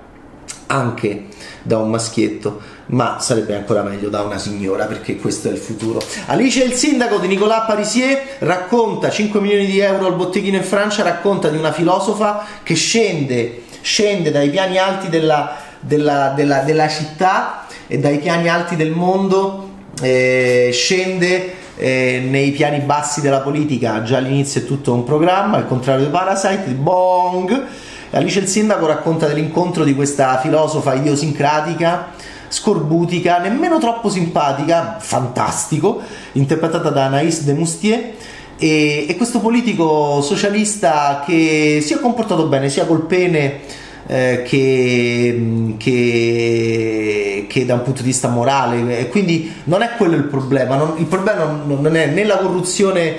anche 0.67 1.25
da 1.63 1.77
un 1.77 1.89
maschietto, 1.89 2.59
ma 2.91 3.17
sarebbe 3.19 3.55
ancora 3.55 3.83
meglio 3.83 4.09
da 4.09 4.21
una 4.21 4.37
signora 4.37 4.85
perché 4.85 5.17
questo 5.17 5.49
è 5.49 5.51
il 5.51 5.57
futuro. 5.57 6.01
Alice 6.27 6.63
il 6.63 6.73
sindaco 6.73 7.17
di 7.17 7.27
Nicolas 7.27 7.65
Parisier 7.65 8.37
racconta 8.39 9.09
5 9.09 9.39
milioni 9.39 9.65
di 9.65 9.79
euro 9.79 10.07
al 10.07 10.15
botteghino 10.15 10.57
in 10.57 10.63
Francia, 10.63 11.03
racconta 11.03 11.49
di 11.49 11.57
una 11.57 11.71
filosofa 11.71 12.45
che 12.63 12.75
scende, 12.75 13.63
scende 13.81 14.31
dai 14.31 14.49
piani 14.49 14.77
alti 14.77 15.09
della, 15.09 15.55
della, 15.79 16.33
della, 16.35 16.59
della 16.59 16.87
città 16.87 17.65
e 17.87 17.97
dai 17.97 18.19
piani 18.19 18.49
alti 18.49 18.75
del 18.75 18.91
mondo 18.91 19.69
eh, 20.01 20.69
scende 20.73 21.59
eh, 21.77 22.21
nei 22.27 22.51
piani 22.51 22.79
bassi 22.79 23.21
della 23.21 23.39
politica, 23.39 24.03
già 24.03 24.17
all'inizio 24.17 24.61
è 24.61 24.65
tutto 24.65 24.93
un 24.93 25.03
programma, 25.03 25.57
al 25.57 25.67
contrario 25.67 26.05
di 26.05 26.11
Parasite, 26.11 26.63
di 26.67 26.73
Bong. 26.73 27.65
Alice 28.11 28.39
il 28.39 28.47
Sindaco 28.47 28.85
racconta 28.85 29.25
dell'incontro 29.25 29.85
di 29.85 29.95
questa 29.95 30.37
filosofa 30.39 30.93
idiosincratica, 30.93 32.09
scorbutica, 32.51 33.39
nemmeno 33.39 33.79
troppo 33.79 34.09
simpatica, 34.09 34.97
fantastico, 34.99 36.01
interpretata 36.33 36.89
da 36.89 37.09
Anaïs 37.09 37.43
de 37.43 37.53
Moustier. 37.53 38.13
E, 38.57 39.05
e 39.07 39.15
questo 39.15 39.39
politico 39.39 40.21
socialista 40.21 41.23
che 41.25 41.79
si 41.81 41.93
è 41.93 41.99
comportato 41.99 42.45
bene 42.45 42.69
sia 42.69 42.85
col 42.85 43.05
pene 43.05 43.61
eh, 44.05 44.43
che, 44.45 45.75
che, 45.77 47.45
che, 47.49 47.65
da 47.65 47.73
un 47.73 47.81
punto 47.81 48.01
di 48.01 48.07
vista 48.07 48.27
morale 48.27 48.99
e 48.99 49.09
quindi 49.09 49.51
non 49.63 49.81
è 49.81 49.91
quello 49.97 50.15
il 50.15 50.25
problema 50.25 50.75
non, 50.75 50.93
il 50.97 51.05
problema 51.05 51.45
non, 51.65 51.95
è 51.95 52.05
né 52.07 52.23
la 52.23 52.37
corruzione 52.37 53.15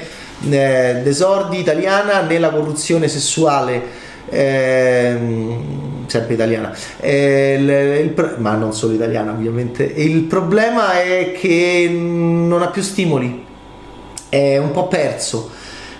eh, 0.48 1.00
desordi 1.02 1.58
italiana 1.58 2.20
né 2.20 2.38
la 2.38 2.50
corruzione 2.50 3.08
sessuale 3.08 4.01
eh, 4.32 5.16
sempre 6.06 6.34
italiana. 6.34 6.74
Eh, 6.98 7.56
il, 7.58 7.68
il, 7.68 8.34
ma 8.38 8.54
non 8.54 8.72
solo 8.72 8.94
italiana 8.94 9.32
ovviamente. 9.32 9.84
Il 9.84 10.22
problema 10.22 11.00
è 11.00 11.32
che 11.32 11.88
non 11.92 12.62
ha 12.62 12.68
più 12.68 12.82
stimoli. 12.82 13.44
È 14.28 14.56
un 14.56 14.70
po' 14.70 14.88
perso. 14.88 15.50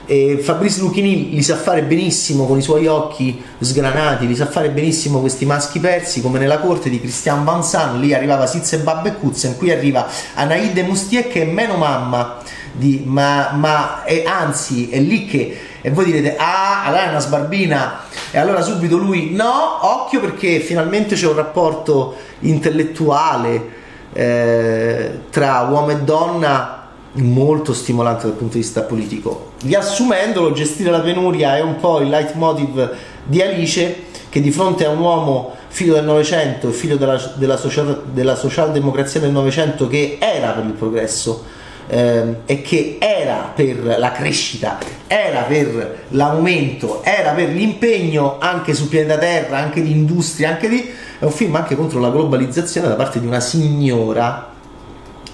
E 0.05 0.39
Fabrice 0.43 0.81
Lucchini 0.81 1.31
li 1.31 1.43
sa 1.43 1.57
fare 1.57 1.83
benissimo 1.85 2.47
con 2.47 2.59
i 2.59 2.63
suoi 2.63 2.87
occhi 2.87 3.41
sgranati, 3.61 4.27
li 4.27 4.35
sa 4.35 4.47
fare 4.47 4.71
benissimo 4.71 5.21
questi 5.21 5.47
maschi 5.47 5.79
persi, 5.79 6.21
come 6.21 6.41
nella 6.41 6.59
corte 6.59 6.91
di 6.91 6.99
Christian 6.99 7.45
Vanzano, 7.45 8.01
lì 8.01 8.13
arrivava 8.13 8.47
Sizze 8.47 8.79
Babbe 8.79 9.15
Kutzen, 9.15 9.57
qui 9.57 9.71
arriva 9.71 10.09
Anaide 10.35 10.83
Mustier 10.83 11.29
che 11.29 11.43
è 11.43 11.45
meno 11.45 11.77
mamma, 11.77 12.39
di, 12.73 13.03
ma, 13.05 13.53
ma 13.53 14.03
è, 14.03 14.25
anzi 14.27 14.89
è 14.91 14.99
lì 14.99 15.25
che 15.25 15.57
e 15.83 15.91
voi 15.91 16.05
direte 16.07 16.37
ah 16.37 16.85
allora 16.85 17.07
è 17.07 17.09
una 17.09 17.19
sbarbina 17.19 18.01
e 18.31 18.39
allora 18.39 18.63
subito 18.63 18.97
lui 18.97 19.35
no 19.35 19.79
occhio 19.83 20.21
perché 20.21 20.61
finalmente 20.61 21.17
c'è 21.17 21.27
un 21.27 21.35
rapporto 21.35 22.15
intellettuale 22.41 23.81
eh, 24.13 25.21
tra 25.31 25.67
uomo 25.69 25.91
e 25.91 25.97
donna 25.99 26.79
molto 27.15 27.75
stimolante 27.75 28.27
dal 28.27 28.37
punto 28.37 28.55
di 28.55 28.61
vista 28.61 28.83
politico. 28.83 29.53
Riassumendolo, 29.63 30.53
gestire 30.53 30.91
la 30.91 31.01
penuria 31.01 31.57
è 31.57 31.61
un 31.61 31.77
po' 31.77 32.01
il 32.01 32.09
leitmotiv 32.09 32.91
di 33.25 33.43
Alice 33.43 34.05
che 34.29 34.41
di 34.41 34.51
fronte 34.51 34.87
a 34.87 34.89
un 34.89 34.99
uomo 34.99 35.55
figlio 35.69 35.95
del 35.95 36.05
Novecento 36.05 36.71
figlio 36.71 36.97
della, 36.97 37.21
della, 37.35 37.57
social, 37.57 38.05
della 38.13 38.35
socialdemocrazia 38.35 39.21
del 39.21 39.31
Novecento 39.31 39.89
che 39.89 40.17
era 40.21 40.51
per 40.53 40.65
il 40.65 40.73
progresso 40.73 41.45
ehm, 41.93 42.37
e 42.47 42.63
che 42.63 42.97
era 42.99 43.53
per 43.55 43.97
la 43.99 44.13
crescita, 44.13 44.79
era 45.07 45.43
per 45.43 46.05
l'aumento, 46.09 47.03
era 47.05 47.33
per 47.33 47.51
l'impegno 47.51 48.37
anche 48.39 48.73
sul 48.73 48.89
pianeta 48.89 49.19
Terra, 49.19 49.59
anche 49.59 49.83
di 49.83 49.91
industria, 49.91 50.49
anche 50.49 50.69
di... 50.69 50.91
è 51.19 51.25
un 51.25 51.31
film 51.31 51.55
anche 51.55 51.77
contro 51.77 52.01
la 52.01 52.09
globalizzazione 52.09 52.89
da 52.89 52.95
parte 52.95 53.21
di 53.21 53.27
una 53.27 53.41
signora 53.41 54.51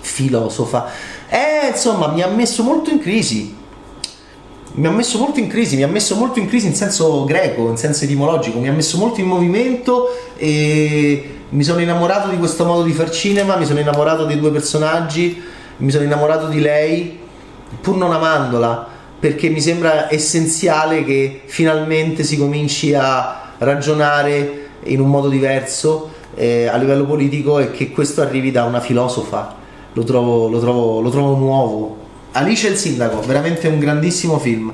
filosofa. 0.01 0.87
Eh, 1.29 1.69
insomma, 1.71 2.09
mi 2.09 2.23
ha 2.23 2.29
messo 2.29 2.65
molto 2.65 2.91
in 2.91 2.99
crisi. 2.99 3.55
Mi 4.71 4.87
ha 4.87 4.91
messo 4.91 5.19
molto 5.19 5.41
in 5.41 5.49
crisi, 5.49 5.77
mi 5.77 5.83
ha 5.83 5.89
messo 5.89 6.15
molto 6.15 6.39
in 6.39 6.47
crisi 6.47 6.67
in 6.67 6.75
senso 6.75 7.25
greco, 7.25 7.69
in 7.69 7.77
senso 7.77 8.05
etimologico, 8.05 8.59
mi 8.61 8.69
ha 8.69 8.73
messo 8.73 8.97
molto 8.97 9.21
in 9.21 9.27
movimento 9.27 10.09
e 10.37 11.37
mi 11.49 11.65
sono 11.65 11.81
innamorato 11.81 12.29
di 12.29 12.37
questo 12.37 12.65
modo 12.65 12.83
di 12.83 12.93
far 12.93 13.11
cinema, 13.11 13.57
mi 13.57 13.65
sono 13.65 13.81
innamorato 13.81 14.25
dei 14.25 14.39
due 14.39 14.53
personaggi, 14.53 15.43
mi 15.79 15.91
sono 15.91 16.05
innamorato 16.05 16.47
di 16.49 16.61
lei, 16.61 17.19
pur 17.81 17.97
non 17.97 18.13
amandola, 18.13 18.87
perché 19.19 19.49
mi 19.49 19.61
sembra 19.61 20.13
essenziale 20.13 21.05
che 21.05 21.43
finalmente 21.47 22.23
si 22.23 22.37
cominci 22.37 22.95
a 22.95 23.53
ragionare 23.59 24.67
in 24.85 25.01
un 25.01 25.09
modo 25.09 25.29
diverso 25.29 26.11
eh, 26.35 26.67
a 26.67 26.77
livello 26.77 27.05
politico 27.05 27.59
e 27.59 27.73
che 27.73 27.91
questo 27.91 28.23
arrivi 28.23 28.51
da 28.53 28.65
una 28.65 28.81
filosofa 28.81 29.57
lo 29.93 30.05
trovo, 30.05 30.49
lo 30.49 30.61
trovo, 30.61 31.01
lo 31.01 31.11
trovo 31.11 31.35
nuovo. 31.37 31.97
Alice 32.33 32.69
il 32.69 32.77
sindaco, 32.77 33.21
veramente 33.23 33.67
un 33.67 33.79
grandissimo 33.79 34.39
film. 34.39 34.73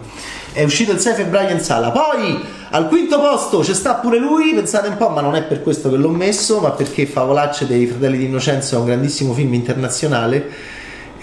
È 0.53 0.63
uscito 0.63 0.93
il 0.93 0.99
6 0.99 1.15
febbraio 1.15 1.55
in 1.55 1.61
sala. 1.61 1.91
Poi 1.91 2.39
al 2.71 2.89
quinto 2.89 3.19
posto 3.19 3.61
c'è 3.61 3.73
sta 3.73 3.95
pure 3.95 4.19
lui, 4.19 4.53
pensate 4.53 4.89
un 4.89 4.97
po', 4.97 5.09
ma 5.09 5.21
non 5.21 5.35
è 5.35 5.43
per 5.43 5.63
questo 5.63 5.89
che 5.91 5.97
l'ho 5.97 6.11
messo, 6.11 6.61
ma 6.61 6.71
perché 6.71 7.07
Favolacce 7.07 7.67
dei 7.67 7.87
Fratelli 7.87 8.19
di 8.19 8.25
Innocenzo 8.25 8.77
è 8.77 8.79
un 8.79 8.85
grandissimo 8.85 9.33
film 9.33 9.55
internazionale 9.55 10.74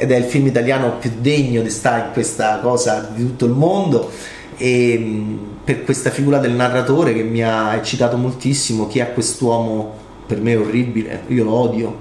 ed 0.01 0.09
è 0.09 0.15
il 0.15 0.23
film 0.23 0.47
italiano 0.47 0.97
più 0.97 1.11
degno 1.19 1.61
di 1.61 1.69
stare 1.69 2.07
in 2.07 2.11
questa 2.11 2.57
cosa 2.57 3.11
di 3.13 3.23
tutto 3.23 3.45
il 3.45 3.51
mondo 3.51 4.09
e 4.57 5.37
per 5.63 5.83
questa 5.83 6.09
figura 6.09 6.39
del 6.39 6.53
narratore 6.53 7.13
che 7.13 7.21
mi 7.21 7.43
ha 7.43 7.75
eccitato 7.75 8.17
moltissimo, 8.17 8.87
chi 8.87 8.97
è 8.97 9.13
quest'uomo 9.13 9.93
per 10.25 10.41
me 10.41 10.55
orribile, 10.55 11.25
io 11.27 11.43
lo 11.43 11.53
odio, 11.53 11.95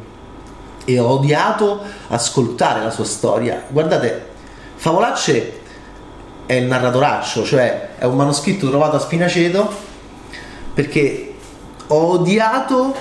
e 0.86 0.98
ho 0.98 1.08
odiato 1.08 1.82
ascoltare 2.08 2.82
la 2.82 2.88
sua 2.88 3.04
storia. 3.04 3.64
Guardate, 3.68 4.28
Favolacce 4.76 5.60
è 6.46 6.54
il 6.54 6.64
narratoraccio, 6.64 7.44
cioè 7.44 7.96
è 7.98 8.04
un 8.06 8.16
manoscritto 8.16 8.66
trovato 8.70 8.96
a 8.96 9.00
Spinaceto 9.00 9.70
perché 10.72 11.34
ho 11.86 12.12
odiato 12.12 12.94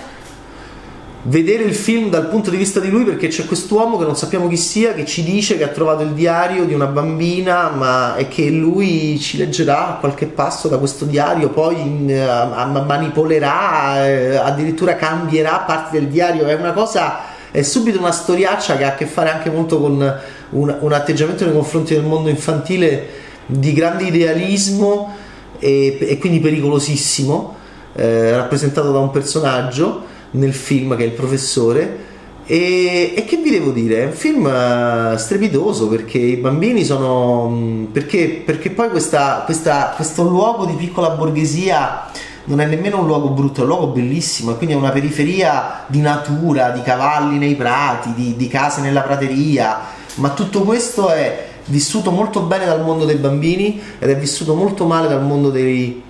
vedere 1.30 1.64
il 1.64 1.76
film 1.76 2.10
dal 2.10 2.28
punto 2.28 2.50
di 2.50 2.58
vista 2.58 2.80
di 2.80 2.90
lui 2.90 3.04
perché 3.04 3.28
c'è 3.28 3.46
quest'uomo 3.46 4.00
che 4.00 4.06
non 4.06 4.16
sappiamo 4.16 4.48
chi 4.48 4.58
sia 4.58 4.94
che 4.94 5.06
ci 5.06 5.24
dice 5.24 5.58
che 5.58 5.64
ha 5.64 5.68
trovato 5.68 6.02
il 6.02 6.14
diario 6.14 6.66
di 6.66 6.74
una 6.74 6.88
bambina 6.88 7.70
ma 7.70 8.16
e 8.16 8.28
che 8.28 8.50
lui 8.50 9.20
ci 9.20 9.38
leggerà 9.38 9.98
qualche 10.00 10.26
passo 10.26 10.68
da 10.68 10.78
questo 10.78 11.06
diario 11.06 11.50
poi 11.50 11.80
in, 11.82 12.10
uh, 12.10 12.84
manipolerà 12.84 14.08
eh, 14.08 14.36
addirittura 14.38 14.96
cambierà 14.96 15.60
parti 15.60 16.00
del 16.00 16.08
diario. 16.08 16.48
È 16.48 16.56
una 16.56 16.74
cosa 16.74 17.20
è 17.52 17.62
subito 17.62 18.00
una 18.00 18.12
storiaccia 18.12 18.76
che 18.78 18.84
ha 18.84 18.90
a 18.90 18.96
che 18.96 19.06
fare 19.06 19.30
anche 19.30 19.52
molto 19.52 19.80
con 19.80 20.20
un, 20.52 20.78
un 20.80 20.94
atteggiamento 20.94 21.46
nei 21.46 21.54
confronti 21.54 21.94
del 21.94 22.04
mondo 22.04 22.30
infantile 22.30 23.08
di 23.46 23.72
grande 23.74 24.06
idealismo 24.06 25.16
e, 25.60 25.98
e 26.00 26.18
quindi 26.18 26.40
pericolosissimo 26.40 27.56
eh, 27.96 28.32
rappresentato 28.36 28.92
da 28.92 29.00
un 29.00 29.12
personaggio 29.12 30.09
nel 30.32 30.54
film 30.54 30.96
che 30.96 31.04
è 31.04 31.08
il 31.08 31.14
professore 31.14 32.08
e, 32.52 33.14
e, 33.16 33.26
che 33.26 33.38
vi 33.38 33.52
devo 33.52 33.70
dire? 33.70 34.02
È 34.02 34.06
un 34.06 34.12
film 34.12 34.46
uh, 34.46 35.16
strepitoso 35.18 35.88
perché 35.88 36.18
i 36.18 36.38
bambini 36.38 36.84
sono. 36.84 37.48
Mm, 37.48 37.84
perché, 37.92 38.42
perché 38.44 38.72
poi 38.72 38.90
questa, 38.90 39.44
questa, 39.46 39.94
questo 39.96 40.24
luogo 40.24 40.66
di 40.66 40.74
piccola 40.74 41.12
borghesia 41.12 42.10
non 42.46 42.60
è 42.60 42.66
nemmeno 42.66 43.02
un 43.02 43.06
luogo 43.06 43.30
brutto, 43.30 43.60
è 43.60 43.62
un 43.62 43.70
luogo 43.70 43.88
bellissimo, 43.90 44.56
quindi 44.56 44.74
è 44.74 44.78
una 44.78 44.90
periferia 44.90 45.84
di 45.86 46.00
natura, 46.02 46.72
di 46.72 46.82
cavalli 46.82 47.38
nei 47.38 47.54
prati, 47.54 48.16
di, 48.16 48.36
di 48.36 48.48
case 48.48 48.82
nella 48.82 49.02
prateria, 49.02 49.82
ma 50.16 50.32
tutto 50.32 50.64
questo 50.64 51.12
è 51.12 51.50
vissuto 51.66 52.10
molto 52.10 52.42
bene 52.42 52.66
dal 52.66 52.84
mondo 52.84 53.06
dei 53.06 53.18
bambini 53.18 53.80
ed 54.00 54.10
è 54.10 54.18
vissuto 54.18 54.56
molto 54.56 54.88
male 54.88 55.08
dal 55.08 55.24
mondo 55.24 55.52
dei, 55.52 56.02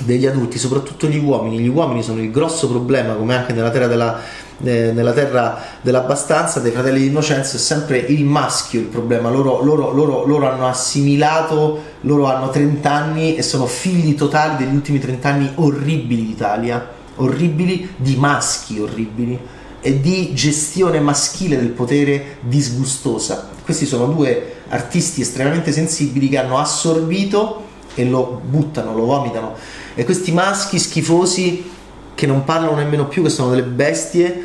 degli 0.00 0.26
adulti, 0.26 0.58
soprattutto 0.58 1.06
gli 1.06 1.18
uomini. 1.18 1.58
Gli 1.58 1.68
uomini 1.68 2.02
sono 2.02 2.20
il 2.20 2.30
grosso 2.30 2.68
problema, 2.68 3.14
come 3.14 3.36
anche 3.36 3.52
nella 3.52 3.70
terra, 3.70 3.86
della, 3.86 4.20
eh, 4.62 4.92
nella 4.92 5.12
terra 5.12 5.58
dell'abbastanza 5.80 6.60
dei 6.60 6.72
fratelli 6.72 7.00
di 7.00 7.06
Innocenzo, 7.06 7.56
è 7.56 7.58
sempre 7.58 7.98
il 7.98 8.24
maschio 8.24 8.80
il 8.80 8.86
problema. 8.86 9.30
Loro, 9.30 9.62
loro, 9.62 9.92
loro, 9.92 10.24
loro, 10.24 10.50
hanno 10.50 10.66
assimilato, 10.66 11.80
loro 12.02 12.26
hanno 12.26 12.50
30 12.50 12.90
anni 12.90 13.36
e 13.36 13.42
sono 13.42 13.66
figli 13.66 14.14
totali 14.14 14.64
degli 14.64 14.74
ultimi 14.74 14.98
30 14.98 15.28
anni 15.28 15.50
orribili 15.56 16.26
d'Italia, 16.26 16.86
orribili 17.16 17.94
di 17.96 18.16
maschi 18.16 18.80
orribili 18.80 19.38
e 19.84 20.00
di 20.00 20.32
gestione 20.32 21.00
maschile 21.00 21.56
del 21.56 21.70
potere 21.70 22.36
disgustosa. 22.40 23.48
Questi 23.64 23.84
sono 23.84 24.06
due 24.06 24.60
artisti 24.68 25.20
estremamente 25.20 25.72
sensibili 25.72 26.28
che 26.28 26.38
hanno 26.38 26.58
assorbito 26.58 27.70
e 27.94 28.04
lo 28.04 28.40
buttano, 28.44 28.94
lo 28.94 29.04
vomitano 29.04 29.54
e 29.94 30.04
questi 30.04 30.32
maschi 30.32 30.78
schifosi 30.78 31.70
che 32.14 32.26
non 32.26 32.44
parlano 32.44 32.74
nemmeno 32.74 33.06
più, 33.08 33.22
che 33.22 33.28
sono 33.28 33.50
delle 33.50 33.62
bestie, 33.62 34.42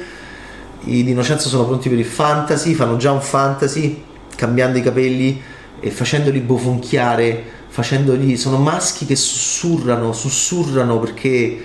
i 0.84 1.04
di 1.04 1.12
Innocenzo 1.12 1.48
sono 1.48 1.66
pronti 1.66 1.89
per 1.89 1.98
il 1.98 2.06
fantasy, 2.06 2.74
fanno 2.74 2.98
già 2.98 3.12
un 3.12 3.22
fantasy, 3.22 4.04
cambiando 4.36 4.77
i 4.77 4.82
capelli 4.82 5.42
e 5.80 5.92
facendoli 5.92 6.39
bofonchiare, 6.39 7.44
facendoli... 7.68 8.38
sono 8.38 8.58
maschi 8.58 9.06
che 9.06 9.16
sussurrano, 9.16 10.12
sussurrano 10.13 11.00
perché 11.00 11.63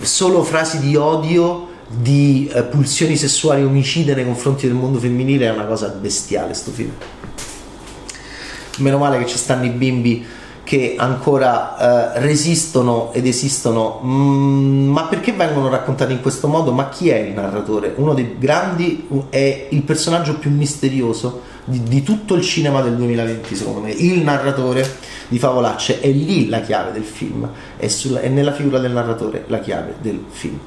solo 0.00 0.42
frasi 0.42 0.80
di 0.80 0.96
odio, 0.96 1.68
di 1.86 2.50
uh, 2.52 2.68
pulsioni 2.68 3.16
sessuali 3.16 3.62
omicide 3.62 4.14
nei 4.14 4.24
confronti 4.24 4.66
del 4.66 4.76
mondo 4.76 4.98
femminile 4.98 5.46
è 5.46 5.50
una 5.50 5.64
cosa 5.64 5.88
bestiale 5.88 6.54
sto 6.54 6.70
film. 6.70 6.92
Meno 8.78 8.98
male 8.98 9.18
che 9.18 9.26
ci 9.26 9.36
stanno 9.36 9.64
i 9.64 9.70
bimbi 9.70 10.24
che 10.70 10.94
ancora 10.96 12.14
eh, 12.14 12.20
resistono 12.20 13.10
ed 13.12 13.26
esistono, 13.26 14.00
mm, 14.04 14.88
ma 14.88 15.06
perché 15.06 15.32
vengono 15.32 15.68
raccontati 15.68 16.12
in 16.12 16.20
questo 16.20 16.46
modo? 16.46 16.70
Ma 16.70 16.88
chi 16.88 17.08
è 17.08 17.16
il 17.16 17.32
narratore? 17.32 17.94
Uno 17.96 18.14
dei 18.14 18.36
grandi, 18.38 19.08
è 19.30 19.66
il 19.68 19.82
personaggio 19.82 20.38
più 20.38 20.48
misterioso 20.52 21.40
di, 21.64 21.82
di 21.82 22.04
tutto 22.04 22.36
il 22.36 22.42
cinema 22.42 22.82
del 22.82 22.94
2020, 22.94 23.56
secondo 23.56 23.80
me. 23.80 23.90
Il 23.90 24.22
narratore 24.22 24.88
di 25.26 25.40
Favolacce 25.40 25.98
è 25.98 26.06
lì 26.06 26.48
la 26.48 26.60
chiave 26.60 26.92
del 26.92 27.02
film, 27.02 27.50
è, 27.76 27.88
sulla, 27.88 28.20
è 28.20 28.28
nella 28.28 28.52
figura 28.52 28.78
del 28.78 28.92
narratore 28.92 29.46
la 29.48 29.58
chiave 29.58 29.96
del 30.00 30.22
film. 30.28 30.60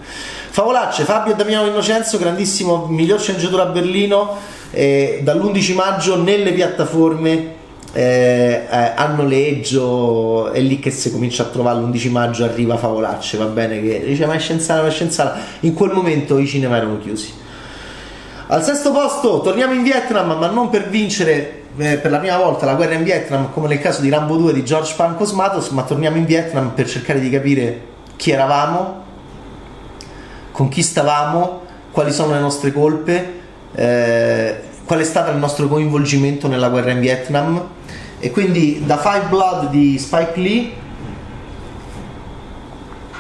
Favolacce, 0.50 1.06
Fabio 1.06 1.32
e 1.32 1.38
Damiano 1.38 1.68
Innocenzo, 1.68 2.18
grandissimo 2.18 2.88
miglior 2.88 3.22
sceneggiatore 3.22 3.62
a 3.62 3.68
Berlino, 3.68 4.36
eh, 4.72 5.22
dall'11 5.24 5.74
maggio 5.76 6.22
nelle 6.22 6.52
piattaforme 6.52 7.62
eh, 7.96 8.66
eh, 8.70 8.92
a 8.96 9.06
noleggio 9.16 10.52
è 10.52 10.60
lì 10.60 10.80
che 10.80 10.90
si 10.90 11.12
comincia 11.12 11.44
a 11.44 11.46
trovare 11.46 11.80
l'11 11.80 12.10
maggio 12.10 12.44
arriva 12.44 12.76
Favolacce 12.76 13.38
va 13.38 13.46
bene 13.46 13.80
che 13.82 14.04
dice 14.04 14.26
ma 14.26 14.34
è 14.34 14.40
scienziata 14.40 14.82
ma 14.82 14.88
è 14.88 14.92
scienziata 14.92 15.38
in 15.60 15.76
quel 15.76 15.92
momento 15.92 16.40
i 16.40 16.48
cinema 16.48 16.78
erano 16.78 16.98
chiusi. 16.98 17.32
Al 18.48 18.64
sesto 18.64 18.92
posto 18.92 19.42
torniamo 19.42 19.74
in 19.74 19.84
Vietnam 19.84 20.38
ma 20.38 20.48
non 20.48 20.70
per 20.70 20.90
vincere 20.90 21.62
eh, 21.78 21.98
per 21.98 22.10
la 22.10 22.18
prima 22.18 22.38
volta 22.38 22.66
la 22.66 22.74
guerra 22.74 22.96
in 22.96 23.04
Vietnam 23.04 23.52
come 23.52 23.68
nel 23.68 23.80
caso 23.80 24.02
di 24.02 24.10
Rambo 24.10 24.38
2 24.38 24.54
di 24.54 24.66
George 24.66 24.94
Pancos 24.96 25.32
Matos 25.32 25.70
ma 25.70 25.84
torniamo 25.84 26.18
in 26.18 26.26
Vietnam 26.26 26.72
per 26.72 26.90
cercare 26.90 27.20
di 27.20 27.30
capire 27.30 27.82
chi 28.16 28.32
eravamo 28.32 29.02
con 30.52 30.68
chi 30.68 30.82
stavamo 30.82 31.62
quali 31.92 32.12
sono 32.12 32.34
le 32.34 32.40
nostre 32.40 32.72
colpe 32.72 33.42
eh, 33.76 34.62
qual 34.86 35.00
è 35.00 35.04
stato 35.04 35.32
il 35.32 35.38
nostro 35.38 35.68
coinvolgimento 35.68 36.48
nella 36.48 36.70
guerra 36.70 36.92
in 36.92 37.00
Vietnam. 37.00 37.68
E 38.20 38.32
quindi 38.32 38.84
da 38.86 38.98
Five 38.98 39.28
Blood 39.30 39.70
di 39.70 39.98
Spike 39.98 40.40
Lee 40.40 40.72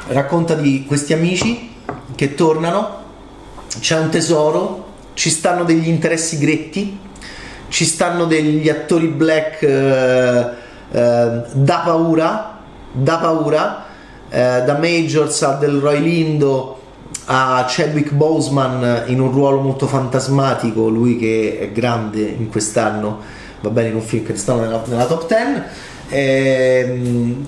racconta 0.07 0.53
di 0.53 0.85
questi 0.85 1.13
amici 1.13 1.71
che 2.15 2.35
tornano, 2.35 3.01
c'è 3.79 3.97
un 3.99 4.09
tesoro, 4.09 4.91
ci 5.13 5.29
stanno 5.29 5.63
degli 5.63 5.87
interessi 5.87 6.37
gretti, 6.37 6.99
ci 7.69 7.85
stanno 7.85 8.25
degli 8.25 8.69
attori 8.69 9.07
black 9.07 9.61
eh, 9.61 10.47
eh, 10.91 11.41
da 11.51 11.81
paura, 11.83 12.59
da 12.91 13.17
paura, 13.17 13.85
eh, 14.29 14.63
da 14.63 14.77
Majors 14.77 15.41
a 15.41 15.53
Del 15.55 15.79
Roy 15.79 16.01
Lindo 16.01 16.81
a 17.25 17.65
Chadwick 17.67 18.11
Boseman 18.11 19.03
in 19.07 19.19
un 19.19 19.31
ruolo 19.31 19.59
molto 19.61 19.87
fantasmatico, 19.87 20.89
lui 20.89 21.17
che 21.17 21.57
è 21.59 21.71
grande 21.71 22.21
in 22.21 22.49
quest'anno 22.49 23.41
va 23.63 23.69
bene 23.69 23.89
in 23.89 23.95
un 23.95 24.01
film 24.01 24.25
che 24.25 24.35
stanno 24.35 24.61
nella, 24.61 24.83
nella 24.85 25.05
top 25.05 25.25
10 25.25 25.61
ehm, 26.09 27.45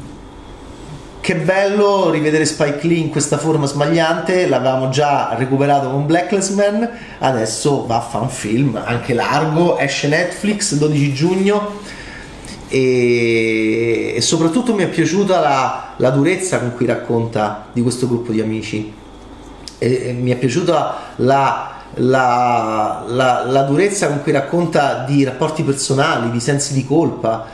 che 1.20 1.36
bello 1.36 2.10
rivedere 2.10 2.46
Spike 2.46 2.88
Lee 2.88 3.00
in 3.00 3.10
questa 3.10 3.38
forma 3.38 3.66
sbagliante 3.66 4.48
l'avevamo 4.48 4.90
già 4.90 5.36
recuperato 5.38 5.90
con 5.90 6.06
Blacklist 6.06 6.54
Man 6.54 6.90
adesso 7.20 7.86
va 7.86 7.98
a 7.98 8.02
fare 8.02 8.24
un 8.24 8.30
film 8.30 8.82
anche 8.82 9.14
largo 9.14 9.78
esce 9.78 10.08
Netflix 10.08 10.76
12 10.76 11.14
giugno 11.14 11.80
e 12.70 14.18
soprattutto 14.22 14.74
mi 14.74 14.84
è 14.84 14.88
piaciuta 14.88 15.40
la, 15.40 15.94
la, 15.98 16.10
durezza 16.10 16.60
con 16.60 16.74
cui 16.76 16.86
racconta 16.86 17.68
di 17.74 17.82
questo 17.82 18.08
gruppo 18.08 18.32
di 18.32 18.42
amici 18.42 18.94
e, 19.86 20.10
e 20.10 20.14
mi 20.14 20.32
è 20.32 20.36
piaciuta 20.36 20.96
la 21.18 21.74
la, 21.98 23.04
la, 23.08 23.46
la, 23.46 23.62
durezza 23.62 24.08
con 24.08 24.22
cui 24.22 24.34
racconta 24.34 25.06
di 25.08 25.24
rapporti 25.24 25.64
personali, 25.64 26.30
di 26.30 26.42
sensi 26.42 26.74
di 26.74 26.86
colpa. 26.86 27.46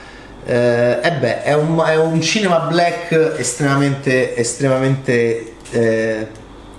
Eh, 0.44 0.98
e 1.00 1.12
beh, 1.12 1.44
è 1.44 1.54
un, 1.54 1.80
è 1.86 1.96
un, 1.96 2.20
cinema 2.22 2.62
black 2.62 3.36
estremamente, 3.38 4.36
estremamente 4.36 5.54
eh, 5.70 6.28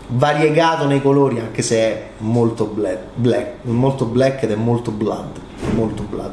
variegato 0.09 0.87
nei 0.87 1.01
colori, 1.01 1.39
anche 1.39 1.63
se 1.63 1.77
è 1.77 2.03
molto 2.19 2.65
black, 2.65 2.99
black, 3.15 3.51
molto 3.63 4.07
black 4.07 4.43
ed 4.43 4.51
è 4.51 4.57
molto 4.57 4.91
blood. 4.91 5.39
Molto 5.75 6.03
blood. 6.03 6.33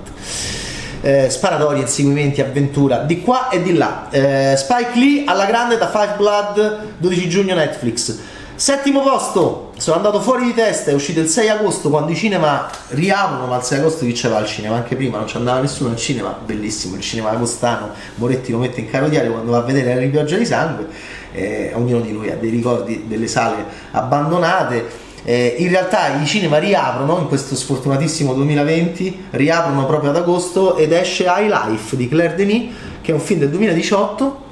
Eh, 1.02 1.30
sparatorie, 1.30 1.84
inseguimenti, 1.84 2.42
avventura 2.42 2.98
di 2.98 3.22
qua 3.22 3.50
e 3.50 3.62
di 3.62 3.74
là. 3.76 4.08
Eh, 4.10 4.56
Spike 4.58 4.98
Lee 4.98 5.24
alla 5.26 5.46
grande 5.46 5.78
da 5.78 5.88
Five 5.88 6.16
Blood, 6.18 6.98
12 6.98 7.30
giugno 7.30 7.54
Netflix. 7.54 8.38
Settimo 8.60 9.02
posto, 9.04 9.72
sono 9.78 9.96
andato 9.96 10.20
fuori 10.20 10.44
di 10.44 10.54
testa, 10.54 10.92
è 10.92 10.94
uscito 10.94 11.22
il 11.22 11.30
6 11.30 11.48
agosto 11.48 11.90
quando 11.90 12.12
i 12.12 12.16
cinema 12.16 12.70
riaprono, 12.90 13.46
ma 13.46 13.56
il 13.56 13.64
6 13.64 13.80
agosto 13.80 14.06
chi 14.06 14.12
c'era 14.12 14.36
al 14.36 14.46
cinema? 14.48 14.76
Anche 14.76 14.98
prima 14.98 15.18
non 15.18 15.28
ci 15.28 15.38
andava 15.38 15.62
nessuno 15.62 15.92
al 15.92 15.96
cinema, 15.96 16.38
bellissimo 16.44 16.98
il 16.98 17.02
cinema 17.02 17.30
agostano, 17.30 17.92
Moretti 18.16 18.52
lo 18.52 18.58
mette 18.58 18.82
in 18.82 18.90
caro 18.90 19.08
diario 19.08 19.32
quando 19.32 19.52
va 19.52 19.60
a 19.60 19.62
vedere 19.62 19.94
la 19.94 20.02
ripioggia 20.02 20.36
di 20.36 20.46
sangue, 20.46 20.88
eh, 21.32 21.72
ognuno 21.74 22.02
di 22.02 22.12
noi 22.12 22.32
ha 22.32 22.36
dei 22.36 22.50
ricordi 22.50 23.06
delle 23.08 23.28
sale 23.28 23.64
abbandonate. 23.92 25.08
Eh, 25.24 25.56
in 25.60 25.70
realtà 25.70 26.22
i 26.22 26.26
cinema 26.26 26.58
riaprono 26.58 27.18
in 27.18 27.30
questo 27.30 27.56
sfortunatissimo 27.56 28.34
2020, 28.34 29.28
riaprono 29.30 29.86
proprio 29.86 30.10
ad 30.10 30.18
agosto 30.18 30.76
ed 30.76 30.92
esce 30.92 31.28
High 31.30 31.50
Life 31.50 31.96
di 31.96 32.10
Claire 32.10 32.36
Denis, 32.36 32.74
che 33.00 33.12
è 33.12 33.14
un 33.14 33.22
film 33.22 33.40
del 33.40 33.52
2018 33.52 34.48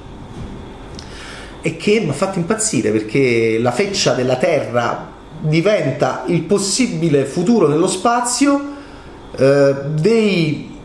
e 1.62 1.78
che 1.78 2.00
mi 2.00 2.10
ha 2.10 2.14
fatto 2.14 2.40
impazzire 2.40 2.92
perché 2.92 3.58
la 3.60 3.72
feccia 3.72 4.14
della 4.14 4.36
Terra 4.38 5.16
diventa 5.40 6.24
il 6.28 6.42
possibile 6.44 7.26
futuro 7.26 7.68
nello 7.68 7.88
spazio 7.88 8.76
eh, 9.36 9.76
dei, 9.90 10.78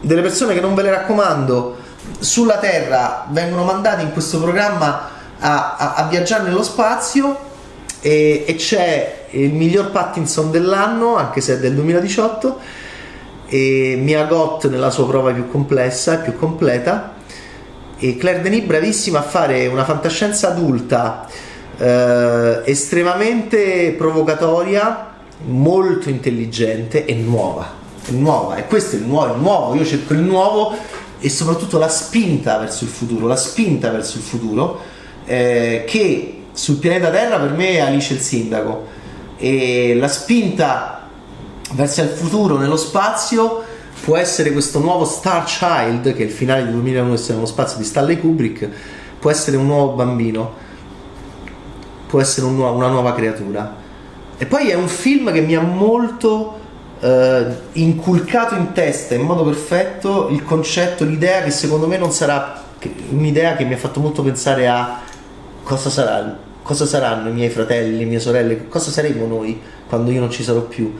delle 0.00 0.22
persone 0.22 0.54
che 0.54 0.60
non 0.60 0.74
ve 0.74 0.82
le 0.82 0.90
raccomando 0.90 1.76
sulla 2.18 2.58
Terra 2.58 3.26
vengono 3.30 3.64
mandate 3.64 4.02
in 4.02 4.12
questo 4.12 4.40
programma 4.40 5.08
a, 5.38 5.76
a, 5.76 5.94
a 5.94 6.08
viaggiare 6.08 6.44
nello 6.44 6.62
spazio 6.62 7.50
e, 8.00 8.44
e 8.46 8.54
c'è 8.56 9.26
il 9.30 9.52
miglior 9.52 9.90
Pattinson 9.90 10.50
dell'anno, 10.50 11.16
anche 11.16 11.40
se 11.40 11.54
è 11.54 11.58
del 11.58 11.74
2018, 11.74 12.58
e 13.46 13.96
Mia 13.98 14.24
Gott 14.24 14.66
nella 14.66 14.90
sua 14.90 15.06
prova 15.06 15.32
più 15.32 15.48
complessa 15.48 16.14
e 16.14 16.22
più 16.22 16.36
completa, 16.36 17.14
e 18.02 18.16
Claire 18.16 18.40
Denis 18.40 18.64
bravissima 18.64 19.20
a 19.20 19.22
fare 19.22 19.68
una 19.68 19.84
fantascienza 19.84 20.48
adulta 20.48 21.28
eh, 21.78 22.60
estremamente 22.64 23.94
provocatoria, 23.96 25.10
molto 25.44 26.08
intelligente 26.08 27.04
e 27.04 27.14
nuova. 27.14 27.80
È 28.04 28.10
nuova, 28.10 28.56
e 28.56 28.66
questo 28.66 28.96
è 28.96 28.98
il 28.98 29.04
nuovo, 29.04 29.34
il 29.34 29.40
nuovo, 29.40 29.74
io 29.76 29.84
cerco 29.84 30.14
il 30.14 30.18
nuovo 30.18 30.74
e 31.20 31.28
soprattutto 31.28 31.78
la 31.78 31.88
spinta 31.88 32.58
verso 32.58 32.82
il 32.82 32.90
futuro, 32.90 33.28
la 33.28 33.36
spinta 33.36 33.92
verso 33.92 34.16
il 34.16 34.24
futuro 34.24 34.80
eh, 35.24 35.84
che 35.86 36.42
sul 36.50 36.78
pianeta 36.78 37.08
Terra 37.08 37.38
per 37.38 37.52
me 37.52 37.68
è 37.74 37.78
Alice 37.78 38.14
il 38.14 38.18
sindaco 38.20 38.86
e 39.36 39.94
la 39.94 40.08
spinta 40.08 41.08
verso 41.74 42.02
il 42.02 42.08
futuro 42.08 42.56
nello 42.56 42.76
spazio 42.76 43.62
può 44.02 44.16
essere 44.16 44.52
questo 44.52 44.78
nuovo 44.78 45.04
Star 45.04 45.44
Child 45.44 46.14
che 46.14 46.22
è 46.22 46.26
il 46.26 46.32
finale 46.32 46.64
di 46.64 46.72
2001 46.72 47.12
essere 47.12 47.34
nello 47.34 47.46
spazio 47.46 47.78
di 47.78 47.84
Stanley 47.84 48.18
Kubrick 48.18 48.68
può 49.18 49.30
essere 49.30 49.56
un 49.56 49.66
nuovo 49.66 49.92
bambino 49.92 50.54
può 52.08 52.20
essere 52.20 52.46
un 52.46 52.56
nu- 52.56 52.74
una 52.74 52.88
nuova 52.88 53.14
creatura 53.14 53.76
e 54.36 54.46
poi 54.46 54.70
è 54.70 54.74
un 54.74 54.88
film 54.88 55.32
che 55.32 55.40
mi 55.40 55.54
ha 55.54 55.60
molto 55.60 56.58
eh, 57.00 57.46
inculcato 57.72 58.54
in 58.54 58.72
testa 58.72 59.14
in 59.14 59.22
modo 59.22 59.44
perfetto 59.44 60.28
il 60.30 60.44
concetto, 60.44 61.04
l'idea 61.04 61.42
che 61.42 61.50
secondo 61.50 61.86
me 61.86 61.96
non 61.96 62.12
sarà 62.12 62.60
un'idea 63.10 63.54
che 63.54 63.64
mi 63.64 63.74
ha 63.74 63.76
fatto 63.76 64.00
molto 64.00 64.22
pensare 64.22 64.68
a 64.68 65.00
cosa, 65.62 65.90
sarà, 65.90 66.36
cosa 66.62 66.86
saranno 66.86 67.28
i 67.28 67.32
miei 67.32 67.50
fratelli, 67.50 67.98
le 67.98 68.04
mie 68.04 68.18
sorelle, 68.18 68.68
cosa 68.68 68.90
saremo 68.90 69.26
noi 69.26 69.60
quando 69.88 70.10
io 70.10 70.20
non 70.20 70.30
ci 70.30 70.42
sarò 70.42 70.60
più. 70.62 70.92